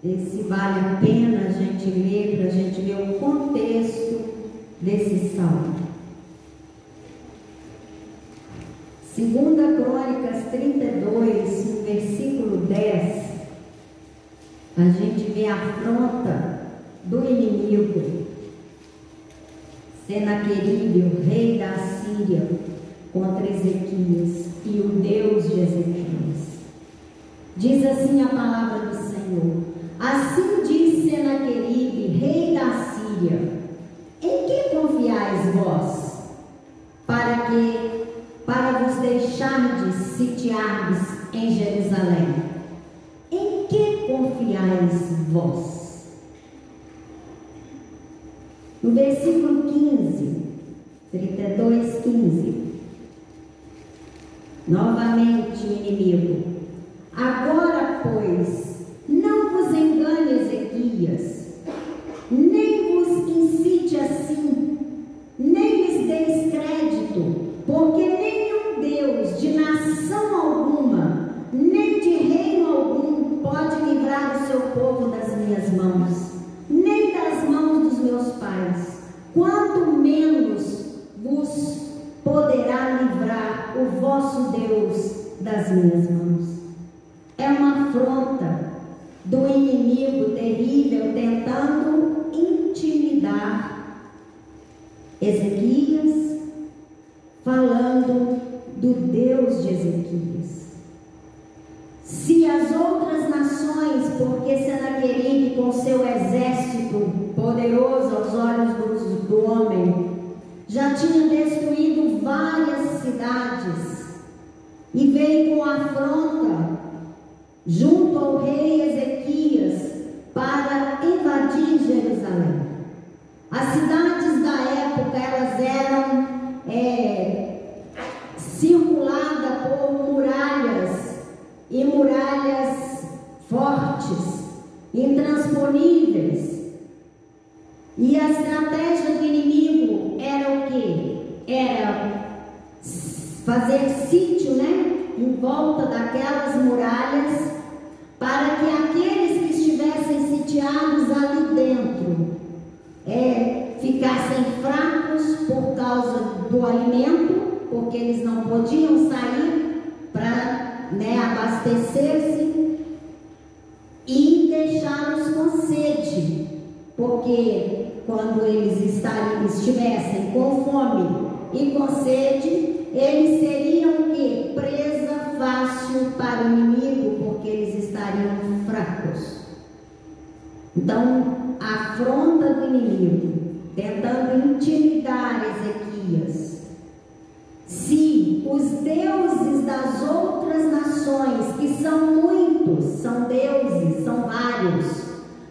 Esse 0.05 0.43
vale 0.43 0.81
a 0.81 1.01
pena 1.01 1.49
a 1.49 1.51
gente 1.51 1.91
ler, 1.91 2.37
para 2.37 2.47
a 2.47 2.51
gente 2.51 2.81
ver 2.81 3.11
o 3.11 3.19
contexto 3.19 4.21
desse 4.81 5.37
salmo. 5.37 5.77
2 9.17 9.77
Crônicas 9.77 10.51
32, 10.51 11.65
no 11.67 11.83
versículo 11.83 12.57
10, 12.67 13.25
a 14.77 14.85
gente 14.85 15.33
vê 15.33 15.47
a 15.47 15.55
afronta 15.55 16.61
do 17.05 17.29
inimigo 17.29 18.29
Senaqueribe, 20.09 21.01
o 21.01 21.29
rei 21.29 21.59
da 21.59 21.77
Síria, 21.77 22.49
contra 23.13 23.47
Ezequias 23.47 24.47
e 24.65 24.81
o 24.81 24.89
Deus 24.89 25.45
de 25.45 25.61
Ezequias. 25.61 26.48
Diz 27.59 27.85
assim 27.85 28.23
a 28.23 28.29
palavra 28.29 28.87
do 28.87 28.95
Senhor: 28.95 29.65
Assim 29.99 30.63
diz 30.65 31.11
Senaqueribe, 31.11 32.07
rei 32.07 32.55
da 32.55 32.85
Síria: 32.85 33.53
Em 34.23 34.47
que 34.47 34.77
confiais 34.77 35.53
vós, 35.57 36.31
para 37.05 37.47
que 37.47 38.05
para 38.47 38.79
vos 38.79 39.01
deixardes 39.01 39.95
sitiardes 40.17 41.35
em 41.35 41.51
Jerusalém? 41.51 42.35
Em 43.33 43.67
que 43.67 44.07
confiais 44.07 45.19
vós? 45.33 46.13
No 48.81 48.93
versículo 48.93 49.65
15, 49.65 50.43
32, 51.11 52.03
15. 52.05 52.69
Novamente 54.69 55.67
inimigo. 55.67 56.58
Agora, 57.21 57.99
pois, 58.05 58.87
não 59.09 59.51
vos 59.51 59.75
engane, 59.75 60.41
Ezequias, 60.41 61.38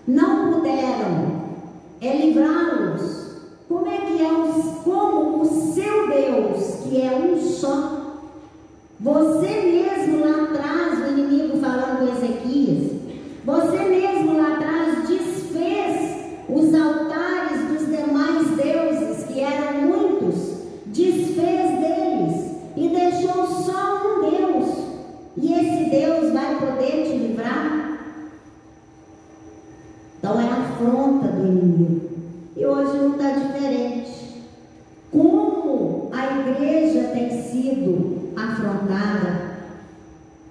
não 0.08 0.54
puderam 0.54 1.48
é 2.00 2.16
livrá-los, 2.16 3.36
como 3.68 3.88
é 3.88 3.98
que 3.98 4.24
é 4.24 4.30
como 4.84 5.42
o 5.42 5.46
seu 5.46 6.08
Deus, 6.08 6.84
que 6.84 7.02
é 7.02 7.14
um 7.14 7.42
só, 7.42 8.22
você 9.00 9.48
mesmo 9.48 10.24
lá 10.24 10.44
atrás, 10.44 11.00
o 11.00 11.12
inimigo 11.12 11.60
falando 11.60 12.00
com 12.00 12.18
Ezequias, 12.18 12.92
você 13.44 13.80
mesmo 13.80 14.38
lá 14.38 14.54
atrás 14.54 15.08
desfez 15.10 16.18
os 16.48 16.74
altares 16.74 17.68
dos 17.68 17.88
demais 17.88 18.48
deuses, 18.56 19.26
que 19.26 19.42
eram 19.42 19.82
muitos, 19.82 20.36
desfez 20.86 21.80
deles 21.80 22.52
e 22.78 22.88
deixou 22.90 23.46
só 23.46 24.02
um 24.06 24.30
Deus. 24.30 24.88
E 25.36 25.54
esse 25.54 25.90
Deus 25.90 26.34
vai 26.34 26.56
poder 26.56 27.04
te 27.04 27.18
livrar? 27.18 27.88
Então 30.28 30.42
é 30.42 30.50
a 30.50 30.58
afronta 30.58 31.28
do 31.28 31.48
inimigo. 31.48 32.10
E 32.56 32.66
hoje 32.66 32.98
não 32.98 33.12
está 33.12 33.32
diferente. 33.32 34.44
Como 35.12 36.10
a 36.12 36.40
igreja 36.40 37.10
tem 37.14 37.42
sido 37.44 38.34
afrontada, 38.36 39.58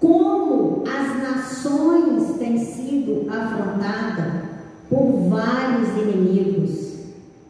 como 0.01 0.85
as 0.87 1.23
nações 1.23 2.39
têm 2.39 2.59
sido 2.59 3.27
afrontadas 3.29 4.45
por 4.89 5.29
vários 5.29 5.89
inimigos. 5.91 6.97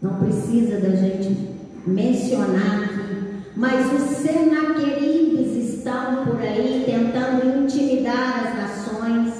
Não 0.02 0.14
precisa 0.14 0.80
da 0.80 0.94
gente 0.94 1.50
mencionar 1.86 2.84
aqui, 2.84 3.42
mas 3.56 3.92
os 3.92 4.16
senaqueribes 4.16 5.74
estão 5.74 6.24
por 6.24 6.40
aí 6.40 6.84
tentando 6.84 7.64
intimidar 7.64 8.46
as 8.46 8.56
nações, 8.56 9.34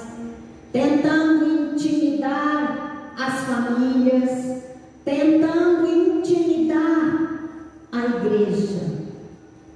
tentando 0.72 1.74
intimidar 1.74 3.12
as 3.18 3.40
famílias, 3.40 4.62
tentando 5.04 5.86
intimidar 5.86 7.50
a 7.92 8.04
igreja. 8.04 9.06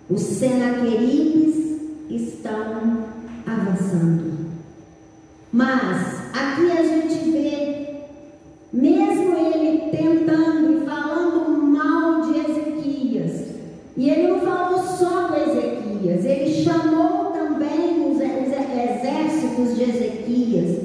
Os 0.09 0.21
senaqueribes 0.21 1.81
estão 2.11 3.07
avançando. 3.47 4.31
Mas 5.53 6.31
aqui 6.33 6.71
a 6.71 6.83
gente 6.85 7.31
vê, 7.31 7.87
mesmo 8.73 9.35
ele 9.35 9.91
tentando 9.91 10.75
e 10.75 10.87
falando 10.87 11.61
mal 11.61 12.21
de 12.23 12.39
Ezequias, 12.39 13.47
e 13.97 14.11
ele 14.11 14.29
não 14.29 14.41
falou 14.41 14.79
só 14.79 15.27
com 15.27 15.35
Ezequias, 15.35 16.25
ele 16.25 16.63
chamou 16.63 17.33
também 17.33 18.13
os 18.13 18.21
exércitos 18.21 19.77
de 19.77 19.83
Ezequias 19.83 20.85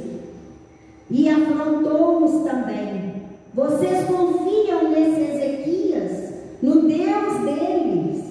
e 1.11 1.29
afrontou-os 1.29 2.43
também. 2.43 3.21
Vocês 3.53 4.07
confiam 4.07 4.89
nesse 4.89 5.21
Ezequias, 5.31 6.33
no 6.63 6.81
Deus 6.81 7.39
deles, 7.45 8.23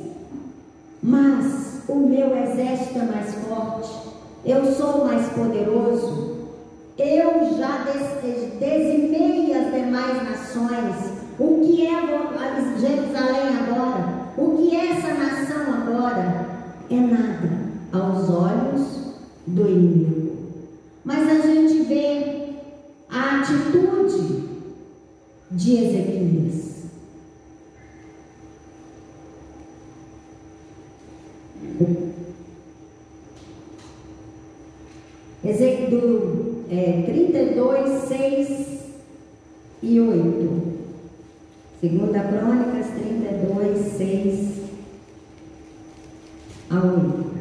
mas 1.00 1.84
o 1.88 1.94
meu 1.94 2.36
exército 2.36 2.98
é 2.98 3.04
mais 3.04 3.34
forte 3.34 4.14
eu 4.44 4.74
sou 4.74 5.06
mais 5.06 5.26
poderoso, 5.32 6.50
eu 6.98 7.56
já 7.56 7.86
dizimei 8.60 9.54
as 9.54 9.72
demais 9.72 10.22
nações. 10.22 11.14
O 11.38 11.60
que 11.62 11.86
é 11.86 11.94
Jerusalém 12.78 13.56
agora? 13.58 14.30
O 14.36 14.56
que 14.58 14.76
é 14.76 14.90
essa 14.90 15.14
nação 15.14 15.72
agora? 15.72 16.46
É 16.90 16.96
nada 16.96 17.50
aos 17.92 18.28
olhos 18.28 19.14
do 19.46 19.66
inimigo. 19.66 20.36
Mas 21.04 21.26
a 21.26 21.46
gente 21.46 21.84
vê 21.84 22.56
a 23.08 23.40
atitude 23.40 24.44
de 25.50 25.76
Ezequias. 25.76 26.74
Ezequiel 35.44 36.64
é, 36.70 37.02
32, 37.02 38.08
6 38.08 38.78
e 39.84 40.00
8. 40.00 40.74
Segunda 41.80 42.20
Crônicas 42.20 42.86
32, 42.94 43.78
6 43.78 44.60
a 46.70 46.76
8. 46.76 47.34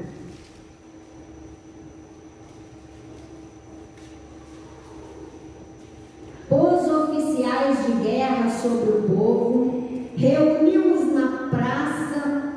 Pôs 6.49 6.87
oficiais 6.89 7.85
de 7.85 8.03
guerra 8.03 8.49
sobre 8.49 8.89
o 8.89 9.03
povo, 9.03 9.83
reuniu-os 10.17 11.13
na 11.13 11.47
praça 11.49 12.53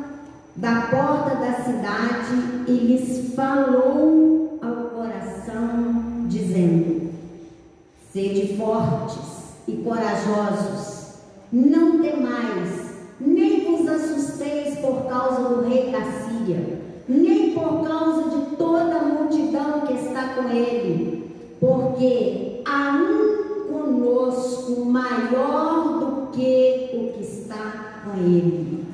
da 0.56 0.80
porta 0.90 1.36
da 1.36 1.52
cidade 1.62 2.64
e 2.66 2.72
lhes 2.72 3.34
falou 3.34 4.16
dizendo: 6.28 7.10
Sede 8.12 8.56
fortes 8.56 9.05
e 9.68 9.76
corajosos, 9.78 11.14
não 11.52 12.00
temais, 12.00 12.94
nem 13.20 13.64
vos 13.64 13.88
assusteis 13.88 14.78
por 14.78 15.06
causa 15.08 15.48
do 15.48 15.68
rei 15.68 15.90
da 15.90 16.02
Síria, 16.02 16.80
nem 17.08 17.50
por 17.52 17.86
causa 17.86 18.30
de 18.30 18.56
toda 18.56 18.96
a 18.96 19.04
multidão 19.04 19.80
que 19.80 19.94
está 19.94 20.34
com 20.34 20.50
ele, 20.50 21.30
porque 21.58 22.62
há 22.64 22.92
um 22.92 23.72
conosco 23.72 24.84
maior 24.84 25.98
do 25.98 26.26
que 26.32 26.90
o 26.92 27.12
que 27.12 27.22
está 27.24 28.02
com 28.04 28.18
ele. 28.20 28.84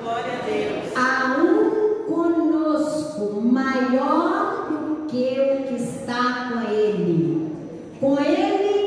Glória 0.00 0.32
a 0.32 0.46
Deus. 0.46 0.92
Há 0.96 1.42
um 1.42 2.04
conosco 2.12 3.40
maior 3.40 4.68
do 4.70 5.06
que 5.06 5.40
o 5.40 5.68
que 5.68 5.82
está 5.82 6.50
com 6.50 6.72
ele. 6.72 7.50
Com 8.00 8.18
ele 8.18 8.80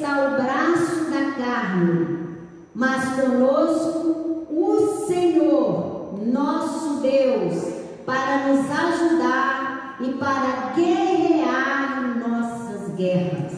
está 0.00 0.28
o 0.28 0.42
braço 0.42 1.10
da 1.10 1.32
carne, 1.32 2.18
mas 2.80 3.20
conosco 3.20 4.46
o 4.50 5.04
Senhor, 5.06 6.18
nosso 6.24 7.02
Deus, 7.02 7.74
para 8.06 8.48
nos 8.48 8.70
ajudar 8.70 9.98
e 10.00 10.12
para 10.12 10.72
guerrear 10.74 12.18
nossas 12.26 12.94
guerras. 12.94 13.52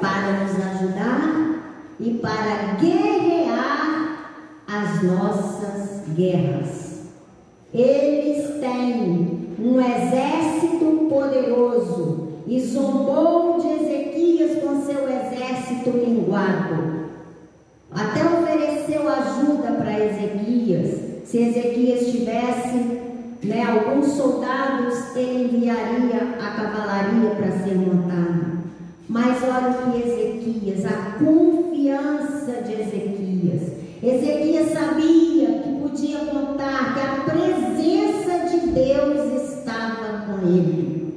Para 0.00 0.32
nos 0.32 0.50
ajudar 0.50 1.60
e 2.00 2.14
para 2.14 2.74
guerrear 2.80 4.34
as 4.66 5.02
nossas 5.04 6.08
guerras. 6.08 7.02
Eles 7.72 8.58
têm 8.60 9.54
um 9.60 9.80
exército 9.80 11.06
poderoso 11.08 12.30
e 12.48 12.58
zombou 12.66 13.60
de 13.60 13.68
Ezequias 13.68 14.60
com 14.60 14.82
seu 14.82 15.08
exército 15.08 15.90
linguado. 15.90 16.97
Até 17.90 18.22
ofereceu 18.24 19.08
ajuda 19.08 19.72
para 19.72 20.04
Ezequias. 20.04 21.24
Se 21.24 21.38
Ezequias 21.38 22.10
tivesse 22.10 22.98
né, 23.42 23.62
alguns 23.62 24.12
soldados, 24.12 25.16
ele 25.16 25.44
enviaria 25.44 26.36
a 26.40 26.50
cavalaria 26.50 27.30
para 27.30 27.50
ser 27.64 27.74
montada. 27.76 28.58
Mas 29.08 29.42
olha 29.42 29.70
o 29.70 29.92
que 29.92 30.08
Ezequias, 30.08 30.84
a 30.84 31.18
confiança 31.18 32.62
de 32.62 32.72
Ezequias. 32.72 33.72
Ezequias 34.02 34.72
sabia 34.72 35.60
que 35.60 35.80
podia 35.80 36.18
contar 36.26 36.94
que 36.94 37.00
a 37.00 37.24
presença 37.24 38.48
de 38.50 38.66
Deus 38.68 39.42
estava 39.42 40.26
com 40.26 40.46
ele. 40.46 41.14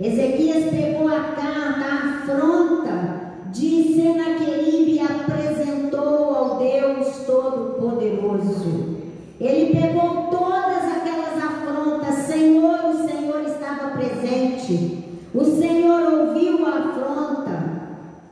Ezequias 0.00 0.70
pegou 0.70 1.08
a 1.08 1.20
carta, 1.20 1.84
a 1.84 2.22
afronta 2.22 3.20
de 3.52 3.94
Senaqueribe 3.94 4.79
e 4.79 4.79
apresentou 5.20 6.34
ao 6.34 6.58
Deus 6.58 7.26
todo 7.26 7.70
Todo-Poderoso. 7.80 9.00
Ele 9.40 9.72
pegou 9.72 10.28
todas 10.28 10.84
aquelas 10.84 11.42
afrontas, 11.42 12.26
Senhor, 12.26 12.84
o 12.84 13.08
Senhor 13.08 13.42
estava 13.46 13.96
presente. 13.96 15.06
O 15.34 15.44
Senhor 15.44 16.12
ouviu 16.12 16.66
a 16.66 16.78
afronta. 16.78 17.80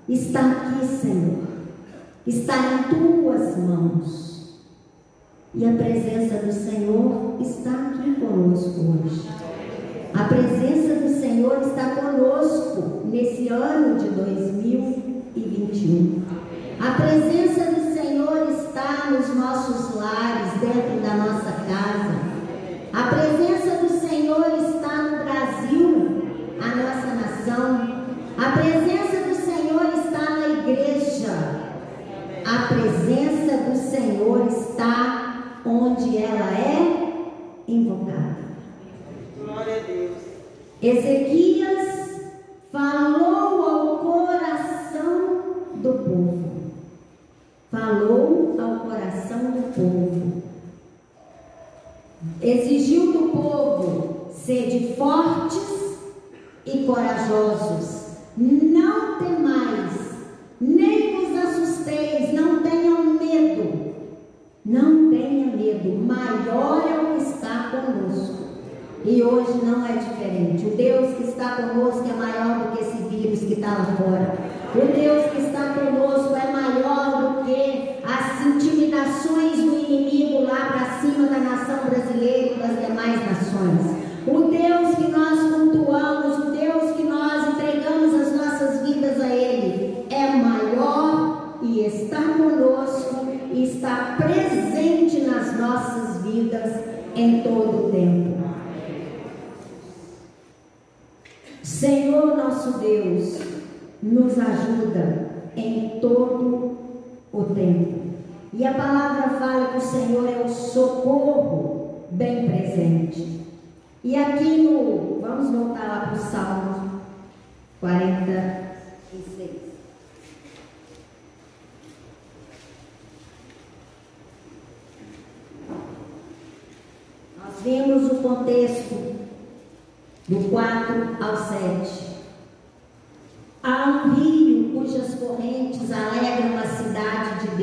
Está 0.08 0.40
aqui, 0.40 0.86
Senhor. 0.86 1.48
Está 2.26 2.56
em 2.56 2.82
tuas 2.94 3.56
mãos. 3.56 4.58
E 5.54 5.64
a 5.64 5.72
presença 5.72 6.44
do 6.44 6.52
Senhor 6.52 7.36
está 7.40 7.70
aqui 7.70 8.16
conosco 8.20 8.80
hoje. 8.80 9.26
A 10.14 10.24
presença 10.24 10.96
do 11.00 11.08
Senhor 11.20 11.62
está 11.62 11.96
conosco 11.96 13.06
nesse 13.06 13.48
ano 13.48 13.98
de 13.98 14.08
2021. 14.08 16.27
A 16.80 16.92
presença 16.92 17.72
do 17.72 17.92
Senhor 17.92 18.48
está 18.50 19.10
nos 19.10 19.34
nossos 19.34 19.96
lares, 19.96 20.52
dentro 20.60 21.00
da 21.00 21.14
nossa 21.16 21.50
casa. 21.66 22.18
A 22.92 23.02
presença 23.14 23.47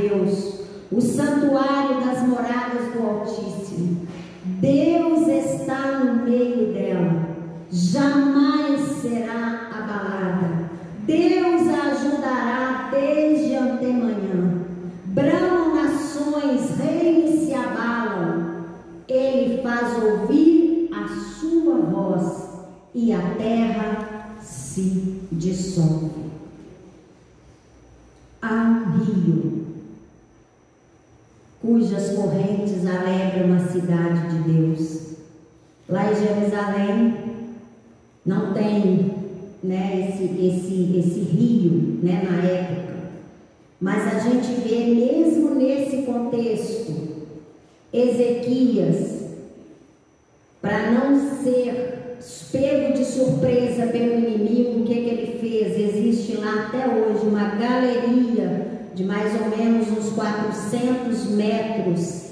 Deus, 0.08 0.60
o 0.92 1.02
santuário 1.02 2.06
das 2.06 2.28
moradas 2.28 2.94
do 2.94 3.08
Altíssimo. 3.08 4.08
Deus 4.62 5.28
está 5.28 6.04
no 6.04 6.24
meio 6.24 6.74
dela, 6.74 7.28
jamais 7.72 8.82
será 9.02 9.70
abalada. 9.74 10.70
Deus 11.08 11.68
a 11.68 11.92
ajudará 11.92 12.90
desde 12.92 13.56
antemanhã. 13.56 14.66
Bramam 15.06 15.74
nações, 15.74 16.78
reinos 16.78 17.46
se 17.46 17.54
abalam. 17.54 18.66
Ele 19.08 19.64
faz 19.64 20.04
ouvir 20.04 20.92
a 20.94 21.08
sua 21.08 21.78
voz 21.78 22.50
e 22.94 23.12
a 23.12 23.22
terra 23.38 24.36
se 24.40 25.22
dissolve. 25.32 26.26
Há 28.42 28.54
um 28.54 29.04
rio 29.04 29.66
cujas 31.86 32.10
correntes 32.16 32.86
alegram 32.86 33.56
a 33.56 33.60
cidade 33.60 34.28
de 34.30 34.52
Deus. 34.52 35.02
Lá 35.88 36.12
em 36.12 36.16
Jerusalém 36.16 37.14
não 38.26 38.54
tem 38.54 39.14
né, 39.64 40.10
esse, 40.10 40.24
esse, 40.24 40.98
esse 40.98 41.20
rio 41.20 42.00
né, 42.02 42.28
na 42.28 42.44
época, 42.44 42.96
mas 43.80 44.16
a 44.16 44.20
gente 44.20 44.62
vê 44.62 44.86
mesmo 44.86 45.54
nesse 45.56 45.98
contexto 46.04 47.06
Ezequias, 47.94 49.26
para 50.62 50.92
não 50.92 51.44
ser 51.44 52.18
pego 52.52 52.94
de 52.94 53.06
surpresa 53.06 53.88
pelo 53.88 54.14
inimigo, 54.16 54.82
o 54.82 54.86
que, 54.86 54.96
que 54.96 55.10
ele 55.10 55.40
fez? 55.40 55.96
Existe 55.96 56.38
lá 56.38 56.66
até 56.68 56.88
hoje 56.88 57.28
uma 57.28 57.56
galeria 57.56 58.75
de 58.96 59.04
mais 59.04 59.34
ou 59.42 59.50
menos 59.50 59.90
uns 59.90 60.14
400 60.14 61.26
metros 61.32 62.26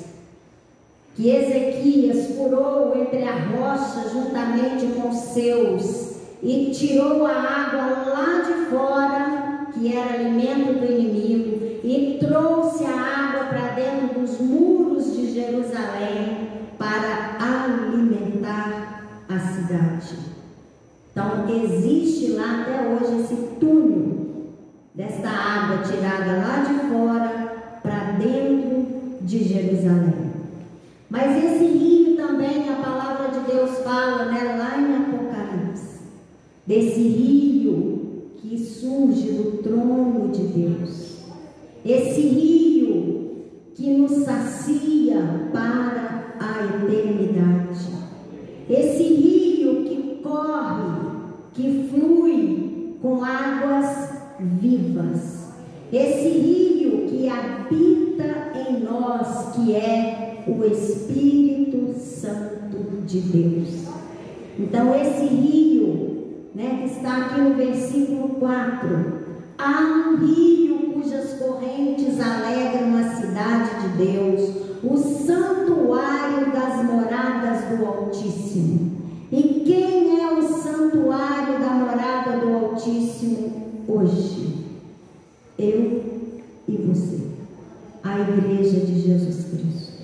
que 1.13 1.29
Ezequias 1.29 2.37
furou 2.37 2.95
entre 2.99 3.21
a 3.23 3.35
rocha 3.35 4.09
juntamente 4.09 4.85
com 4.95 5.11
seus 5.11 6.13
e 6.41 6.71
tirou 6.73 7.25
a 7.25 7.33
água 7.33 8.13
lá 8.13 8.41
de 8.41 8.69
fora, 8.69 9.67
que 9.73 9.93
era 9.95 10.13
alimento 10.13 10.79
do 10.79 10.85
inimigo, 10.85 11.61
e 11.83 12.17
trouxe 12.19 12.85
a 12.85 12.95
água 12.95 13.45
para 13.45 13.73
dentro 13.73 14.21
dos 14.21 14.39
muros 14.39 15.15
de 15.15 15.33
Jerusalém 15.33 16.49
para 16.77 17.37
alimentar 17.39 19.03
a 19.29 19.39
cidade. 19.39 20.17
Então, 21.11 21.45
existe 21.49 22.31
lá 22.31 22.61
até 22.61 22.87
hoje 22.87 23.21
esse 23.21 23.35
túnel 23.59 24.12
desta 24.95 25.27
água 25.27 25.83
tirada 25.83 26.37
lá 26.37 26.65
de 26.67 26.87
fora 26.89 27.79
para 27.81 28.11
dentro 28.13 29.17
de 29.21 29.43
Jerusalém. 29.43 30.31
Mas 31.09 31.43
esse 31.43 31.65
rio 31.65 32.15
também, 32.15 32.69
a 32.69 32.75
palavra 32.75 33.29
de 33.29 33.51
Deus 33.51 33.79
fala 33.79 34.25
né, 34.25 34.55
lá 34.57 34.79
em 34.79 34.95
Apocalipse, 34.95 35.99
desse 36.65 37.01
rio 37.01 38.33
que 38.37 38.57
surge 38.57 39.31
do 39.31 39.63
trono 39.63 40.29
de 40.31 40.43
Deus. 40.43 41.17
Esse 41.83 42.21
rio 42.21 43.33
que 43.75 43.89
nos 43.91 44.23
sacia 44.23 45.49
para 45.51 46.35
a 46.39 46.65
eternidade. 46.65 47.63
Esse 48.69 49.03
rio 49.03 49.83
que 49.83 50.21
corre, 50.23 51.01
que 51.53 51.89
flui 51.89 52.97
com 53.01 53.23
águas 53.23 54.22
vivas. 54.59 55.43
Esse 55.91 56.27
rio 56.29 57.07
que 57.07 57.29
habita 57.29 58.51
em 58.67 58.83
nós, 58.83 59.55
que 59.55 59.75
é 59.75 60.43
o 60.47 60.63
Espírito 60.65 61.93
Santo 61.99 63.03
de 63.05 63.19
Deus. 63.19 63.69
Então, 64.59 64.93
esse 64.95 65.25
rio, 65.25 66.47
né, 66.55 66.79
que 66.81 66.93
está 66.93 67.25
aqui 67.25 67.41
no 67.41 67.55
versículo 67.55 68.29
4, 68.39 69.13
há 69.57 69.81
um 69.81 70.17
rio 70.17 70.93
cujas 70.93 71.33
correntes 71.33 72.19
alegram 72.19 72.97
a 72.97 73.15
cidade 73.15 73.69
de 73.81 74.05
Deus, 74.05 74.49
o 74.83 74.97
santuário 74.97 76.51
das 76.51 76.85
moradas 76.85 77.77
do 77.77 77.85
Altíssimo. 77.85 78.91
E 79.31 79.63
quem 79.65 80.21
é 80.21 80.33
o 80.33 80.43
santuário 80.43 81.59
da 81.59 81.71
morada 81.71 82.37
do 82.37 82.53
Altíssimo 82.53 83.62
hoje? 83.87 84.65
Eu 85.57 86.03
e 86.67 86.77
você. 86.77 87.19
A 88.03 88.19
igreja 88.19 88.79
de 88.81 88.99
Jesus 88.99 89.45
Cristo. 89.45 90.03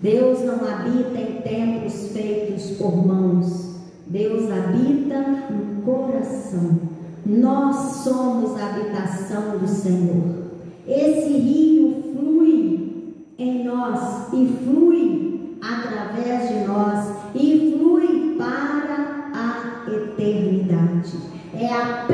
Deus 0.00 0.40
não 0.40 0.66
habita 0.66 1.18
em 1.18 1.42
templos 1.42 2.12
feitos 2.12 2.76
por 2.78 3.06
mãos. 3.06 3.76
Deus 4.06 4.50
habita 4.50 5.20
no 5.50 5.82
coração. 5.82 6.78
Nós 7.26 7.76
somos 8.02 8.58
a 8.58 8.70
habitação 8.70 9.58
do 9.58 9.68
Senhor. 9.68 10.50
Esse 10.86 11.32
rio 11.32 12.02
flui 12.14 13.14
em 13.38 13.64
nós 13.64 14.32
e 14.32 14.46
flui 14.64 15.56
através 15.60 16.48
de 16.48 16.66
nós 16.66 17.06
e 17.34 17.76
flui 17.76 18.36
para 18.38 19.30
a 19.34 19.90
eternidade. 19.92 21.16
É 21.54 21.66
a 21.66 22.06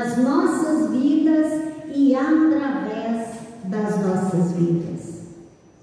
nas 0.00 0.16
nossas 0.16 0.90
vidas 0.92 1.74
e 1.94 2.14
através 2.14 3.28
das 3.64 4.00
nossas 4.02 4.52
vidas. 4.52 5.26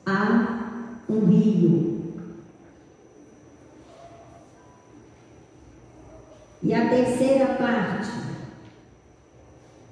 Há 0.08 0.90
um 1.08 1.20
rio. 1.26 2.02
E 6.64 6.74
a 6.74 6.90
terceira 6.90 7.46
parte, 7.54 8.10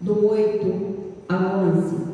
do 0.01 0.27
8 0.27 1.13
a 1.29 1.57
11. 1.57 2.05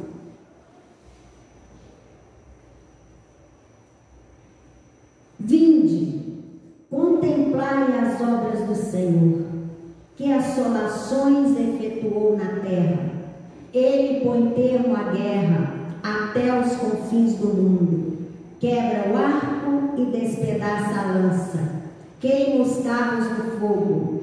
Vinde, 5.39 6.43
contemplai 6.89 7.99
as 7.99 8.20
obras 8.20 8.68
do 8.68 8.76
Senhor, 8.76 9.51
que 10.16 10.32
assolações 10.32 11.57
efetuou 11.57 12.38
na 12.38 12.59
terra. 12.62 13.12
Ele 13.74 14.22
põe 14.22 14.51
termo 14.51 14.95
à 14.95 15.03
guerra 15.12 15.74
até 16.03 16.59
os 16.59 16.76
confins 16.76 17.36
do 17.36 17.47
mundo. 17.47 18.18
Quebra 18.59 19.12
o 19.12 19.18
arco 19.18 19.99
e 20.01 20.05
despedaça 20.05 20.99
a 20.99 21.12
lança. 21.14 21.59
Queima 22.20 22.64
os 22.64 22.84
carros 22.84 23.26
no 23.38 23.59
fogo. 23.59 24.22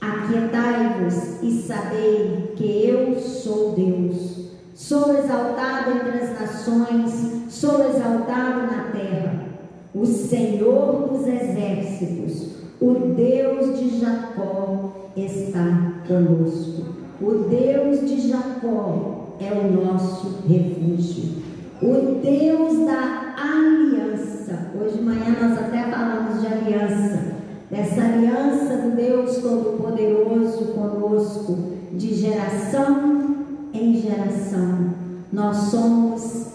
Aquietai-vos 0.00 1.42
e 1.42 1.62
sabei 1.62 2.52
que 2.56 2.86
eu 2.86 3.18
sou 3.18 3.72
Deus. 3.72 4.48
Sou 4.74 5.18
exaltado 5.18 5.90
entre 5.90 6.18
as 6.20 6.40
nações, 6.40 7.50
sou 7.50 7.88
exaltado 7.88 8.62
na 8.68 8.92
terra. 8.92 9.48
O 9.92 10.06
Senhor 10.06 11.08
dos 11.08 11.26
exércitos, 11.26 12.57
o 12.80 13.14
Deus 13.14 13.78
de 13.78 13.98
Jacó, 13.98 14.92
está 15.16 15.94
conosco. 16.06 16.84
O 17.20 17.32
Deus 17.48 18.08
de 18.08 18.28
Jacó 18.28 19.34
é 19.40 19.52
o 19.52 19.84
nosso 19.84 20.42
refúgio. 20.46 21.42
O 21.82 22.20
Deus 22.22 22.86
da 22.86 23.34
aliança. 23.36 24.70
Hoje 24.80 24.98
de 24.98 25.02
manhã 25.02 25.36
nós 25.40 25.58
até 25.58 25.90
falamos 25.90 26.40
de 26.40 26.46
aliança. 26.46 27.38
Dessa 27.68 28.00
aliança 28.00 28.76
do 28.76 28.96
Deus 28.96 29.38
Todo-Poderoso 29.38 30.66
conosco, 30.72 31.58
de 31.92 32.14
geração 32.14 33.36
em 33.74 34.00
geração. 34.00 34.94
Nós 35.32 35.56
somos, 35.56 36.52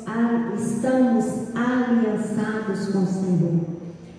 estamos 0.58 1.26
aliançados 1.54 2.88
com 2.88 3.00
o 3.00 3.06
Senhor. 3.06 3.73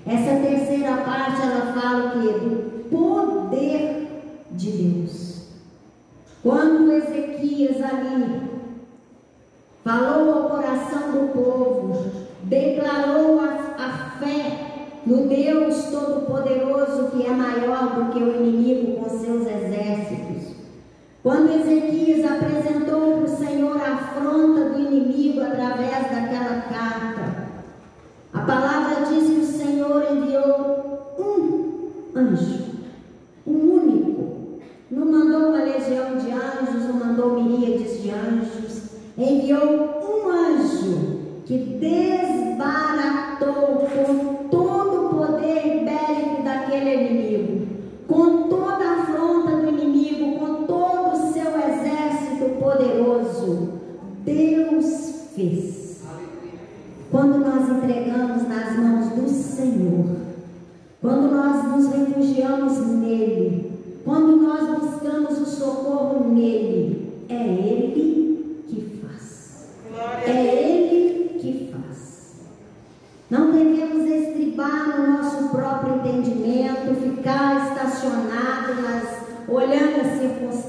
Essa 0.07 0.37
terceira 0.47 0.99
parte 0.99 1.41
ela 1.41 1.73
fala 1.73 2.11
que 2.11 2.19
do 2.19 2.85
poder 2.91 4.07
de 4.51 4.71
Deus. 4.71 5.49
Quando 6.43 6.93
Ezequias 6.93 7.83
ali 7.83 8.43
falou 9.83 10.35
ao 10.35 10.51
coração 10.51 11.13
do 11.13 11.33
povo, 11.33 12.13
declarou 12.43 13.41
a, 13.41 13.83
a 13.83 14.19
fé 14.19 14.65
no 15.07 15.27
Deus 15.27 15.85
Todo-Poderoso 15.85 17.11
que 17.11 17.27
é 17.27 17.31
maior 17.31 17.95
do 17.95 18.13
que 18.13 18.23
o 18.23 18.37
inimigo 18.37 19.01
com 19.01 19.09
seus 19.09 19.47
exércitos. 19.47 20.55
Quando 21.23 21.51
Ezequias 21.51 22.31
apresentou 22.31 23.13
para 23.13 23.25
o 23.25 23.37
Senhor 23.37 23.81
a 23.81 23.95
afronta 23.95 24.69
do 24.69 24.81
inimigo 24.81 25.41
através 25.41 26.11
daquela 26.11 26.61
carta, 26.61 27.49
a 28.35 28.41
palavra 28.41 28.84
anjo, 32.35 32.59
um 33.47 33.53
único. 33.53 34.61
Não 34.91 35.07
mandou 35.07 35.49
uma 35.49 35.64
legião 35.64 36.16
de 36.16 36.30
anjos, 36.30 36.89
não 36.89 36.95
mandou 36.95 37.43
miríades 37.43 38.03
de 38.03 38.11
anjos, 38.11 38.82
enviou 39.16 39.94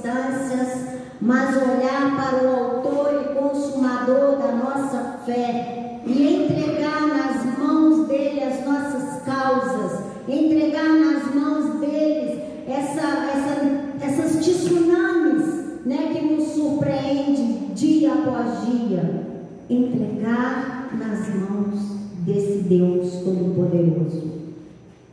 circunstâncias, 0.05 0.99
mas 1.19 1.55
olhar 1.57 2.15
para 2.15 2.45
o 2.45 2.55
autor 2.55 3.25
e 3.25 3.39
consumador 3.39 4.37
da 4.37 4.51
nossa 4.51 5.19
fé 5.25 5.99
e 6.05 6.35
entregar 6.35 7.07
nas 7.07 7.57
mãos 7.57 8.07
dele 8.07 8.43
as 8.43 8.63
nossas 8.63 9.23
causas, 9.23 10.03
entregar 10.27 10.89
nas 10.89 11.33
mãos 11.33 11.79
deles 11.79 12.39
essa, 12.67 13.01
essa, 13.01 14.05
essas 14.05 14.45
tsunamis 14.45 15.85
né, 15.85 16.13
que 16.13 16.25
nos 16.25 16.49
surpreende 16.49 17.73
dia 17.73 18.13
após 18.13 18.65
dia, 18.65 19.25
entregar 19.69 20.89
nas 20.93 21.27
mãos 21.35 21.79
desse 22.25 22.59
Deus 22.63 23.11
Todo-Poderoso. 23.23 24.35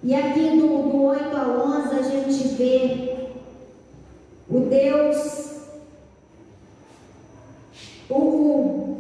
E 0.05 0.15
aqui 0.15 0.59
do, 0.59 0.91
do 0.91 1.03
8 1.05 1.37
ao 1.37 1.67
11 1.67 1.95
a 1.95 2.03
gente 2.03 2.49
vê 2.55 3.12
o 4.53 4.61
Deus, 4.69 5.51
o, 8.11 8.97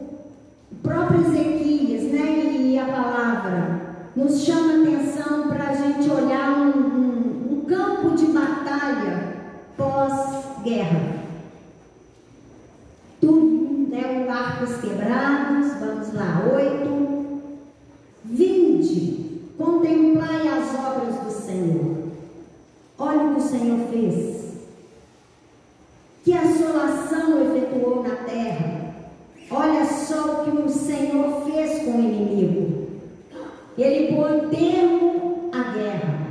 próprio 0.82 1.26
Ezequias, 1.26 2.05
né, 2.05 2.53
e 2.55 2.78
a 2.78 2.86
palavra 2.86 3.80
nos 4.16 4.44
chama 4.44 4.82
atenção 4.82 5.48
para 5.48 5.68
a 5.68 5.74
gente 5.74 6.11
olhar 6.11 6.53
um, 6.53 6.70
um, 6.70 7.53
um 7.53 7.64
campo 7.66 8.16
de 8.16 8.26
batalha 8.32 9.36
pós-guerra. 9.76 11.20
Tudo, 13.20 13.88
né, 13.90 14.26
arcos 14.30 14.76
quebrados, 14.78 15.74
vamos 15.78 16.14
lá, 16.14 16.44
oito. 16.55 17.42
Vinde, 18.24 19.42
contemplai 19.59 20.48
as 20.48 20.74
obras 20.74 21.14
do 21.16 21.30
Senhor. 21.30 22.09
Olha 22.98 23.24
o 23.24 23.34
que 23.34 23.40
o 23.40 23.44
Senhor 23.44 23.88
fez. 23.90 24.41
Que 26.23 26.33
assolação 26.33 27.43
efetuou 27.43 28.05
na 28.05 28.14
terra. 28.25 28.95
Olha 29.51 29.85
só 29.85 30.43
o 30.43 30.45
que 30.45 30.51
o 30.57 30.68
Senhor 30.68 31.43
fez 31.45 31.83
com 31.83 31.97
o 31.97 32.01
inimigo. 32.01 32.87
Ele 33.77 34.14
põe 34.14 34.49
termo 34.49 35.51
à 35.53 35.73
guerra 35.73 36.23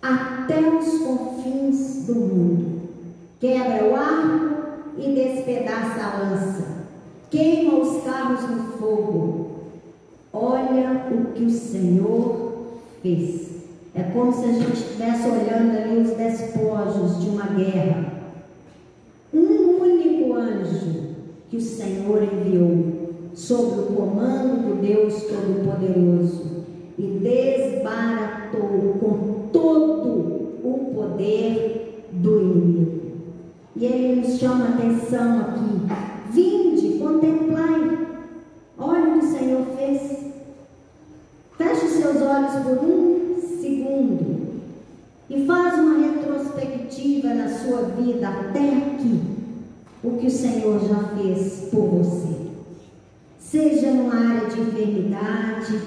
até 0.00 0.60
os 0.60 0.98
confins 0.98 2.06
do 2.06 2.14
mundo. 2.14 2.80
Quebra 3.38 3.84
o 3.84 3.94
arco 3.94 4.56
e 4.96 5.12
despedaça 5.12 6.02
a 6.02 6.18
lança. 6.18 6.64
Queima 7.30 7.78
os 7.78 8.02
carros 8.02 8.48
no 8.48 8.62
fogo. 8.78 9.50
Olha 10.32 11.06
o 11.10 11.32
que 11.32 11.44
o 11.44 11.50
Senhor 11.50 12.66
fez. 13.02 13.46
É 13.94 14.04
como 14.04 14.32
se 14.32 14.44
a 14.44 14.52
gente 14.52 14.72
estivesse 14.72 15.28
olhando 15.28 15.76
ali 15.76 15.98
os 15.98 16.16
despojos 16.16 17.20
de 17.20 17.28
uma 17.28 17.46
guerra 17.46 18.15
anjo 20.66 21.16
que 21.48 21.56
o 21.56 21.60
Senhor 21.60 22.22
enviou, 22.22 23.30
sob 23.34 23.80
o 23.80 23.94
comando 23.94 24.68
do 24.68 24.80
Deus 24.80 25.22
Todo-Poderoso, 25.22 26.64
e 26.98 27.02
desbaratou 27.22 28.94
com 29.00 29.48
todo 29.52 30.08
o 30.64 30.92
poder 30.94 32.08
do 32.12 32.40
inimigo. 32.40 33.00
E 33.76 33.84
ele 33.84 34.20
nos 34.20 34.38
chama 34.38 34.64
a 34.64 34.68
atenção 34.70 35.40
aqui: 35.40 36.32
vinde, 36.32 36.98
contemplai, 36.98 37.98
olha 38.78 39.08
o 39.10 39.18
que 39.18 39.26
o 39.26 39.30
Senhor 39.30 39.66
fez. 39.76 40.16
Feche 41.56 41.86
os 41.86 41.92
seus 41.92 42.16
olhos 42.22 42.62
por 42.62 42.84
um 42.84 43.40
segundo 43.60 44.46
e 45.30 45.46
faz 45.46 45.78
uma 45.78 45.98
retrospectiva 45.98 47.28
na 47.28 47.48
sua 47.48 47.82
vida 47.82 48.28
até 48.28 48.68
aqui 48.76 49.35
já 50.88 51.08
fez 51.16 51.68
por 51.70 51.88
você. 51.88 52.36
Seja 53.38 53.90
numa 53.90 54.14
área 54.14 54.48
de 54.48 54.60
enfermidade, 54.60 55.80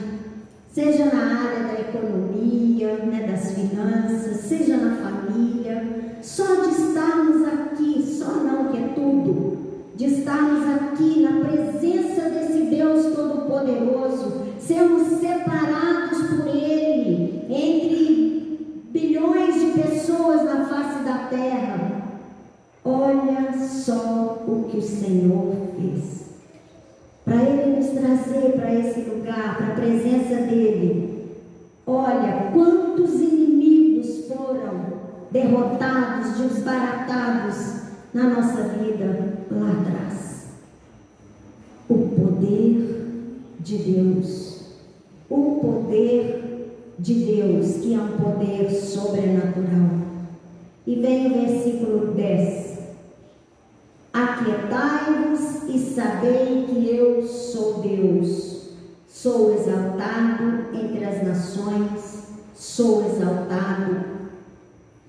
seja 0.71 1.05
na 1.05 1.43
área 1.43 1.63
da 1.67 1.79
economia, 1.81 2.97
né, 3.05 3.27
das 3.29 3.51
finanças, 3.51 4.37
seja 4.41 4.77
na 4.77 4.95
família, 4.95 6.17
só 6.21 6.45
de 6.45 6.69
estarmos 6.69 7.47
aqui, 7.47 8.01
só 8.17 8.31
não 8.43 8.69
que 8.69 8.77
é 8.77 8.87
tudo, 8.95 9.57
de 9.95 10.05
estarmos 10.05 10.67
aqui 10.67 11.21
na 11.21 11.45
presença 11.45 12.29
desse 12.29 12.65
Deus 12.65 13.13
Todo-Poderoso, 13.15 14.43
sermos 14.59 15.19
separados 15.19 16.21
por 16.27 16.47
Ele 16.47 17.45
entre 17.49 18.87
bilhões 18.91 19.55
de 19.55 19.81
pessoas 19.81 20.45
na 20.45 20.65
face 20.65 21.03
da 21.03 21.27
terra. 21.29 21.98
Olha 22.91 23.55
só 23.55 24.43
o 24.47 24.67
que 24.67 24.77
o 24.77 24.81
Senhor 24.81 25.53
fez. 25.75 26.25
Para 27.23 27.43
Ele 27.43 27.77
nos 27.77 27.89
trazer 27.89 28.53
para 28.53 28.73
esse 28.73 29.01
lugar, 29.01 29.57
para 29.57 29.67
a 29.67 29.75
presença 29.75 30.47
dEle. 30.47 31.37
Olha 31.85 32.49
quantos 32.51 33.13
inimigos 33.13 34.25
foram 34.25 34.85
derrotados, 35.29 36.39
desbaratados 36.39 37.81
na 38.11 38.23
nossa 38.23 38.63
vida 38.69 39.37
lá 39.51 39.71
atrás. 39.71 40.47
O 41.87 41.93
poder 41.93 43.05
de 43.59 43.77
Deus, 43.77 44.63
o 45.29 45.59
poder 45.61 46.73
de 46.97 47.13
Deus, 47.13 47.77
que 47.77 47.93
é 47.93 47.99
um 47.99 48.17
poder 48.17 48.71
sobrenatural. 48.71 49.99
E 50.87 50.95
vem 50.95 51.27
o 51.27 51.33
versículo 51.35 52.15
10. 52.15 52.68
Aquietai-vos 54.11 55.69
e 55.69 55.77
sabei 55.93 56.65
que 56.67 56.95
eu 56.95 57.23
sou 57.23 57.81
Deus. 57.81 58.69
Sou 59.07 59.53
exaltado 59.53 60.67
entre 60.73 61.05
as 61.05 61.23
nações, 61.23 62.23
sou 62.55 63.05
exaltado 63.05 64.03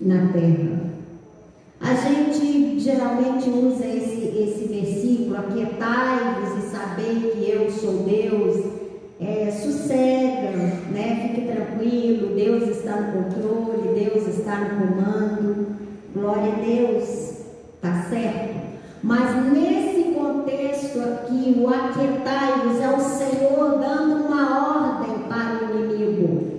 na 0.00 0.32
terra. 0.32 0.90
A 1.80 1.94
gente 1.94 2.78
geralmente 2.78 3.48
usa 3.48 3.86
esse, 3.86 4.36
esse 4.36 4.68
versículo, 4.68 5.36
aquietai-vos 5.36 6.64
e 6.64 6.68
sabei 6.68 7.30
que 7.30 7.50
eu 7.50 7.70
sou 7.70 8.02
Deus, 8.02 8.64
é, 9.18 9.50
sossega, 9.50 10.50
né? 10.92 11.32
fique 11.34 11.46
tranquilo, 11.46 12.34
Deus 12.34 12.68
está 12.68 13.00
no 13.00 13.24
controle, 13.24 13.98
Deus 13.98 14.28
está 14.28 14.58
no 14.58 14.86
comando, 14.86 15.66
glória 16.14 16.52
a 16.52 16.56
Deus, 16.56 17.36
tá 17.80 18.06
certo? 18.10 18.59
Mas 19.02 19.52
nesse 19.52 20.12
contexto 20.12 21.00
aqui, 21.00 21.56
o 21.58 21.68
aquietai-vos 21.68 22.80
é 22.80 22.96
o 22.96 23.00
Senhor 23.00 23.78
dando 23.78 24.26
uma 24.26 24.98
ordem 24.98 25.18
para 25.28 25.66
o 25.66 25.84
inimigo. 25.84 26.50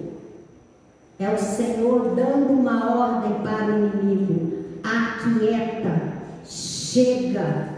É 1.20 1.30
o 1.30 1.38
Senhor 1.38 2.16
dando 2.16 2.52
uma 2.52 3.00
ordem 3.00 3.34
para 3.44 3.66
o 3.66 3.78
inimigo 3.78 4.62
aquieta, 4.84 6.02
chega, 6.46 7.70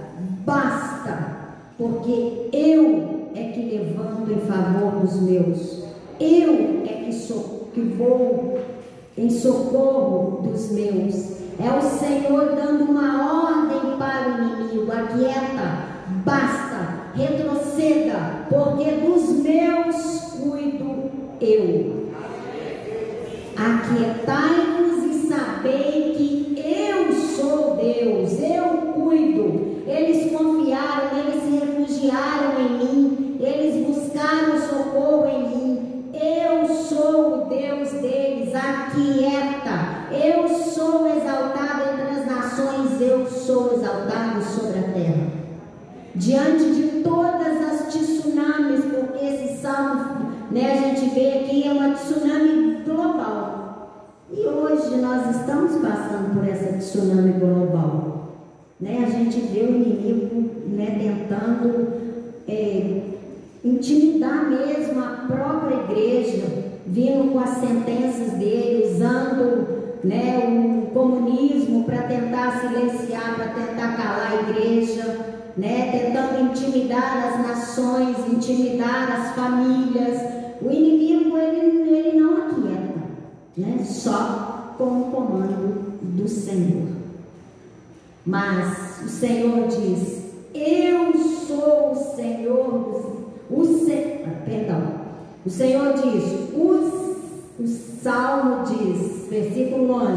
basta, 0.46 1.38
porque 1.78 2.50
eu 2.54 3.30
é 3.36 3.52
que 3.52 3.62
levanto 3.62 4.32
em 4.32 4.40
favor 4.40 5.02
dos 5.02 5.22
meus, 5.22 5.84
eu 6.20 6.84
é 6.86 7.04
que, 7.06 7.14
sou, 7.14 7.70
que 7.74 7.82
vou 7.82 8.60
em 9.18 9.30
socorro 9.30 10.42
dos 10.44 10.72
meus. 10.72 11.33
É 11.60 11.78
o 11.78 11.82
Senhor 11.82 12.56
dando 12.56 12.86
uma 12.86 13.48
ordem 13.48 13.98
para 13.98 14.30
o 14.30 14.42
inimigo, 14.42 14.92
aquieta, 14.92 15.86
basta, 16.26 17.12
retroceda, 17.16 18.48
porque 18.50 18.90
dos 18.92 19.30
meus 19.44 20.22
cuido 20.32 21.12
eu. 21.40 22.12
Aquietai-vos 23.56 25.04
e 25.04 25.28
sabei 25.28 26.14
que 26.18 26.56
eu 26.60 27.14
sou 27.14 27.76
Deus, 27.76 28.40
eu 28.42 28.94
cuido. 28.94 29.84
Eles 29.86 30.32
confiaram, 30.32 31.20
eles 31.20 31.44
se 31.44 31.50
refugiaram 31.52 32.60
em 32.60 32.78
mim, 32.80 33.38
eles 33.40 33.86
buscaram 33.86 34.60
socorro 34.60 35.28
em 35.28 35.50
mim. 35.50 36.06
Eu 36.14 36.68
sou 36.74 37.44
o 37.44 37.46
Deus 37.46 37.92
deles, 37.92 38.54
aquieta. 38.56 40.03
Eu 40.14 40.48
sou 40.48 41.08
exaltado 41.08 41.82
entre 41.92 42.20
as 42.20 42.26
nações, 42.28 43.02
eu 43.02 43.26
sou 43.26 43.74
exaltado 43.74 44.44
sobre 44.44 44.80
a 44.80 44.94
terra. 44.94 45.28
Diante 46.14 46.66
de 46.66 47.02
todas 47.04 47.62
as 47.62 47.94
tsunamis, 47.94 48.86
porque 48.86 49.26
esse 49.26 49.60
salmo, 49.60 50.32
né, 50.52 50.74
a 50.74 50.76
gente 50.76 51.10
vê 51.16 51.40
aqui, 51.40 51.68
é 51.68 51.72
uma 51.72 51.96
tsunami 51.96 52.84
global. 52.86 54.24
E 54.32 54.40
hoje 54.42 54.98
nós 54.98 55.36
estamos 55.36 55.82
passando 55.82 56.36
por 56.36 56.48
essa 56.48 56.78
tsunami 56.78 57.34
global. 57.34 58.30
Né? 58.80 59.04
A 59.08 59.10
gente 59.10 59.40
vê 59.40 59.62
o 59.62 59.76
inimigo 59.76 60.52
né, 60.68 60.98
tentando 61.00 61.88
é, 62.48 63.02
intimidar 63.66 64.50
mesmo 64.50 65.00
a 65.00 65.26
própria 65.28 65.86
igreja, 65.86 66.44
vindo 66.86 67.32
com 67.32 67.40
as 67.40 67.58
sentenças 67.58 68.34
dele, 68.34 68.94
usando 68.94 69.73
né, 70.04 70.84
o 70.84 70.94
comunismo 70.94 71.84
para 71.86 72.04
tentar 72.04 72.60
silenciar, 72.60 73.36
para 73.36 73.48
tentar 73.48 73.98
calar 73.98 74.32
a 74.32 74.50
igreja, 74.50 75.36
né, 75.56 75.92
tentando 75.92 76.52
intimidar 76.52 77.34
as 77.34 77.48
nações, 77.48 78.18
intimidar 78.32 79.12
as 79.12 79.36
famílias. 79.36 80.22
O 80.62 80.72
inimigo 80.72 81.38
ele, 81.38 81.90
ele 81.90 82.20
não 82.20 82.38
aquieta 82.38 82.94
né? 83.58 83.84
só 83.86 84.76
com 84.78 85.02
o 85.02 85.12
comando 85.12 86.00
do 86.02 86.28
Senhor. 86.28 86.88
Mas 88.26 89.02
o 89.06 89.10
Senhor 89.10 89.68
diz: 89.68 90.24
Eu 90.54 91.14
sou 91.48 91.92
o 91.92 92.16
Senhor, 92.16 93.26
o 93.50 93.66
se, 93.66 94.24
ah, 94.26 94.42
perdão. 94.46 95.04
O 95.46 95.50
Senhor 95.50 95.94
diz, 95.94 96.54
o, 96.56 97.03
o 97.60 97.68
Salmo 97.68 98.64
diz, 98.66 99.28
versículo 99.30 99.94
11: 99.94 100.10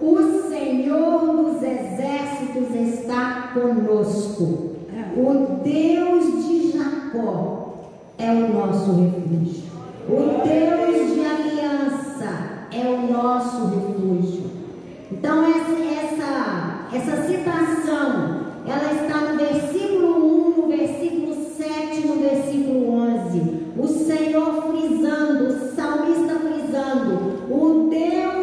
O 0.00 0.48
Senhor 0.48 1.20
dos 1.20 1.62
exércitos 1.62 2.74
está 2.74 3.52
conosco. 3.54 4.74
O 5.16 5.60
Deus 5.62 6.44
de 6.44 6.72
Jacó 6.72 7.74
é 8.18 8.30
o 8.32 8.52
nosso 8.52 8.90
refúgio. 8.92 9.62
O 10.08 10.42
Deus 10.44 11.14
de 11.14 11.24
aliança 11.24 12.66
é 12.72 12.88
o 12.88 13.12
nosso 13.12 13.66
refúgio. 13.66 14.50
Então 15.12 15.44
essa, 15.44 15.76
essa, 15.84 16.88
essa 16.92 17.22
citação, 17.28 18.46
ela 18.66 18.92
está 18.92 19.20
no 19.20 19.38
versículo 19.38 20.56
1, 20.56 20.60
no 20.60 20.66
versículo 20.66 21.34
7, 21.56 22.06
no 22.08 22.16
versículo 22.16 22.90
11. 22.90 23.64
O 23.78 23.86
Senhor 23.86 24.64
frisando, 24.70 25.44
o 25.46 25.74
salmista 25.74 26.03
frisando, 26.03 26.03
o 26.03 26.03
Deus, 26.03 26.03
Deus 27.94 28.33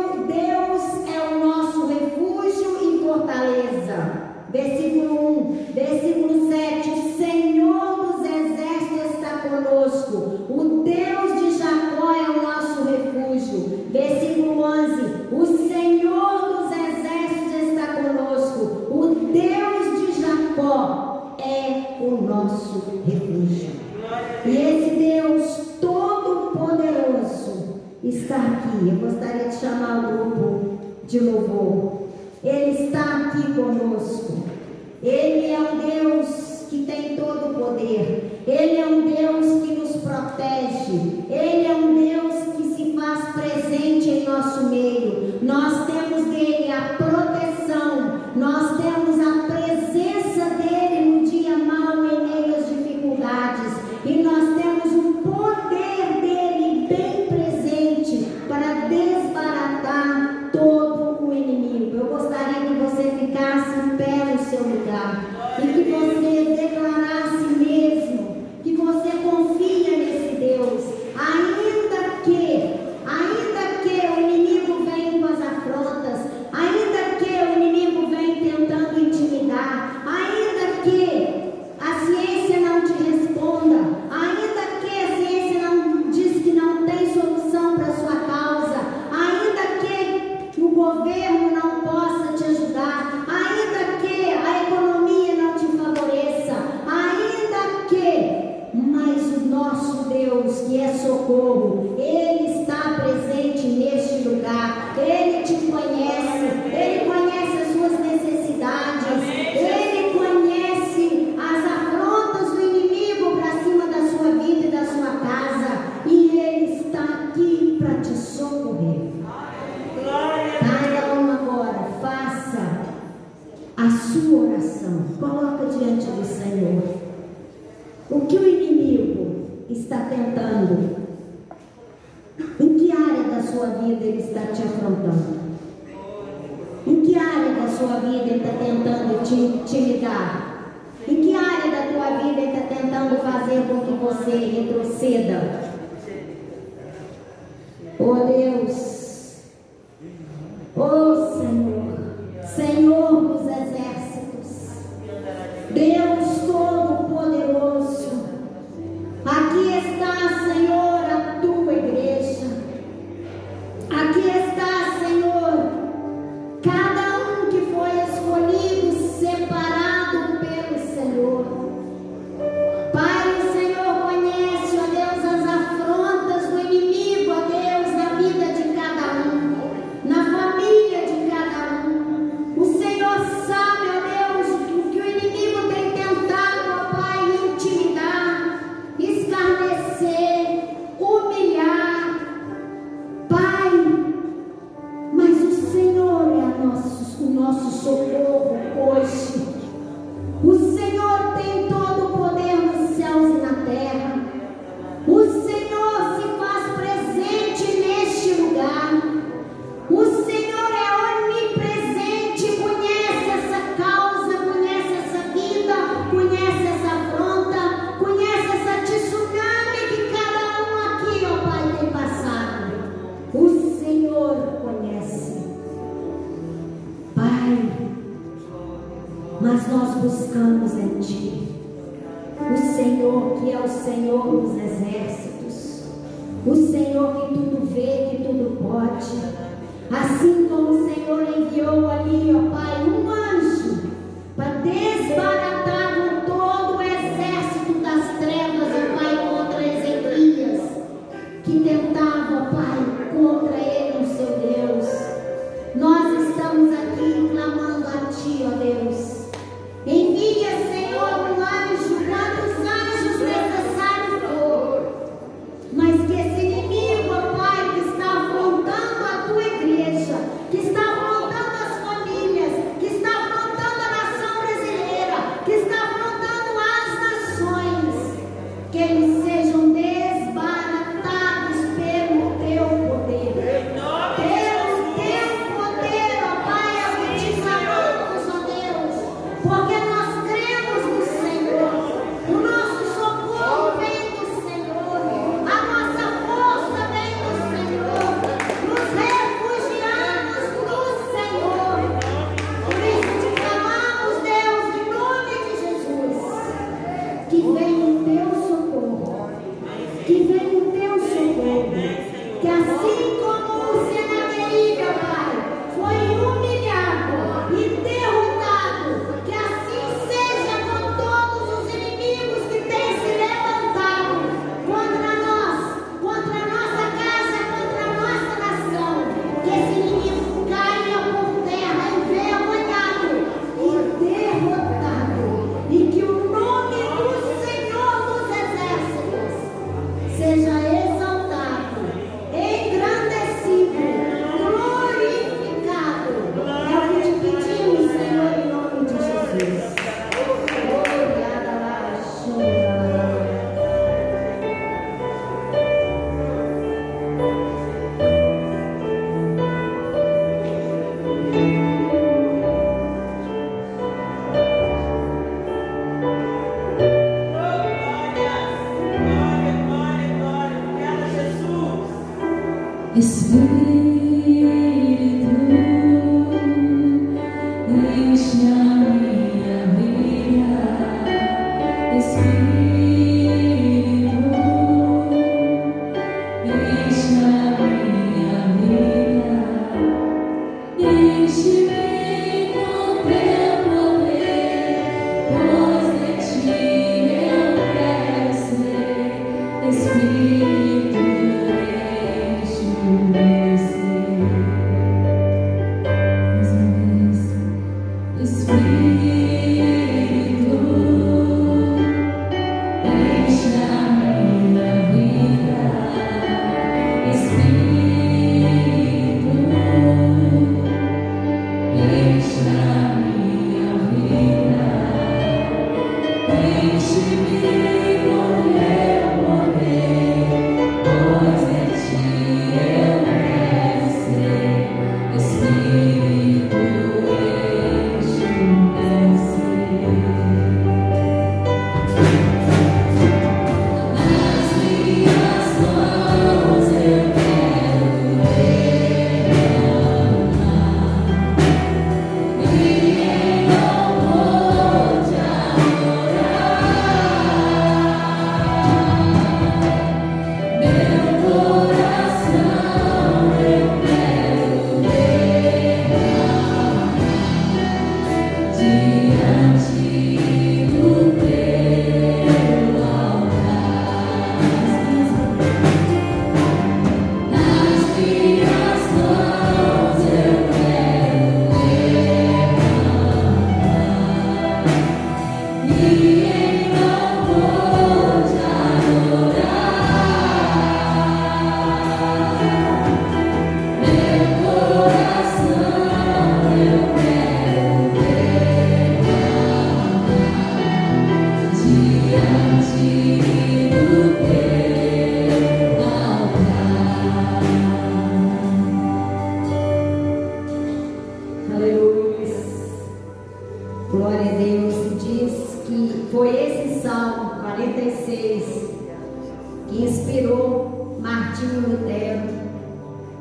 inspirou 519.72 520.98
Martinho 520.99 521.61
Lutero 521.61 522.30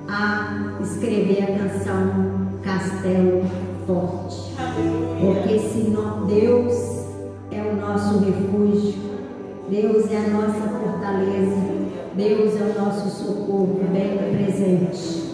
a 0.09 0.77
escrever 0.83 1.45
a 1.45 1.59
canção 1.59 2.51
Castelo 2.63 3.43
Forte. 3.87 4.55
Porque 5.21 5.59
se 5.59 5.91
Deus 6.27 7.07
é 7.51 7.63
o 7.63 7.77
nosso 7.77 8.19
refúgio, 8.19 8.95
Deus 9.71 10.11
é 10.11 10.17
a 10.17 10.29
nossa 10.29 10.69
fortaleza, 10.69 11.57
Deus 12.15 12.55
é 12.57 12.65
o 12.65 12.85
noso 12.85 13.11
socorro 13.11 13.81
bem 13.93 14.19
presente. 14.19 15.31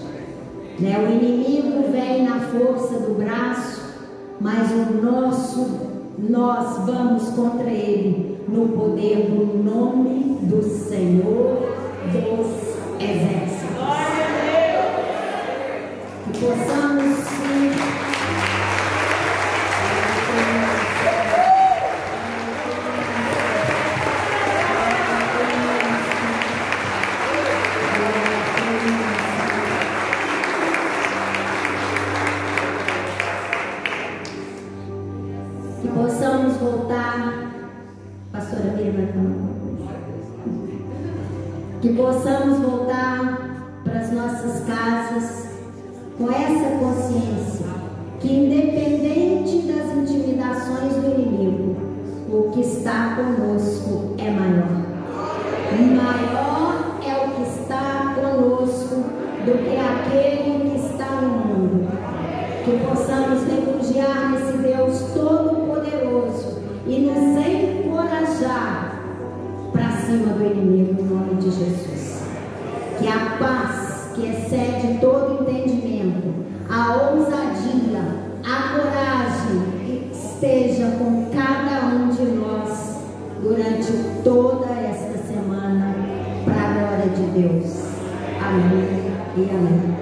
Né? 0.78 0.98
O 0.98 1.10
inimigo 1.10 1.90
vem 1.90 2.24
na 2.24 2.40
força 2.40 3.00
do 3.00 3.14
braço, 3.14 3.80
mas 4.40 4.70
o 4.70 5.02
nosso, 5.02 5.66
nós 6.18 6.86
vamos 6.86 7.30
contra 7.30 7.70
ele 7.70 8.35
no 8.48 8.68
poder 8.68 9.28
do 9.28 9.62
nome 9.62 10.38
do 10.42 10.62
Senhor 10.62 11.68
dos 12.12 12.76
Exércitos. 13.00 13.76
Que 16.24 16.38
possamos 16.38 17.16
sim. 17.18 17.75
Essa 46.46 46.76
consciência 46.78 47.66
que, 48.20 48.32
independente 48.32 49.66
das 49.66 49.96
intimidações 49.96 50.94
do 50.94 51.20
inimigo, 51.20 51.76
o 52.30 52.50
que 52.52 52.60
está 52.60 53.16
conosco 53.16 54.14
é 54.18 54.30
maior. 54.30 54.86
Maior 55.94 56.98
é 57.04 57.26
o 57.26 57.30
que 57.32 57.42
está 57.42 58.14
conosco 58.14 58.96
do 59.44 59.52
que 59.58 59.76
aquele 59.76 60.70
que 60.70 60.86
está 60.86 61.20
no 61.20 61.28
mundo. 61.28 61.88
Que 62.64 62.78
possamos 62.86 63.42
refugiar 63.44 64.32
nesse 64.32 64.58
Deus 64.58 65.00
Todo-Poderoso 65.12 66.58
e 66.86 67.00
nos 67.00 67.46
encorajar 67.46 68.86
cima 70.06 70.34
do 70.34 70.46
inimigo, 70.46 71.00
em 71.00 71.04
nome 71.04 71.34
de 71.34 71.50
Jesus. 71.50 72.22
Que 72.98 73.08
a 73.08 73.36
paz 73.40 73.65
que 74.16 74.28
excede 74.28 74.98
todo 74.98 75.42
entendimento, 75.42 76.46
a 76.70 76.96
ousadia, 77.12 78.02
a 78.42 78.78
coragem 78.78 80.10
esteja 80.10 80.96
com 80.98 81.26
cada 81.30 81.86
um 81.94 82.08
de 82.08 82.22
nós 82.22 82.96
durante 83.42 83.92
toda 84.24 84.72
esta 84.72 85.18
semana, 85.18 85.94
para 86.46 86.54
a 86.54 86.72
glória 86.72 87.10
de 87.14 87.42
Deus. 87.42 87.84
Amém 88.40 89.12
e 89.36 89.50
amém. 89.50 89.95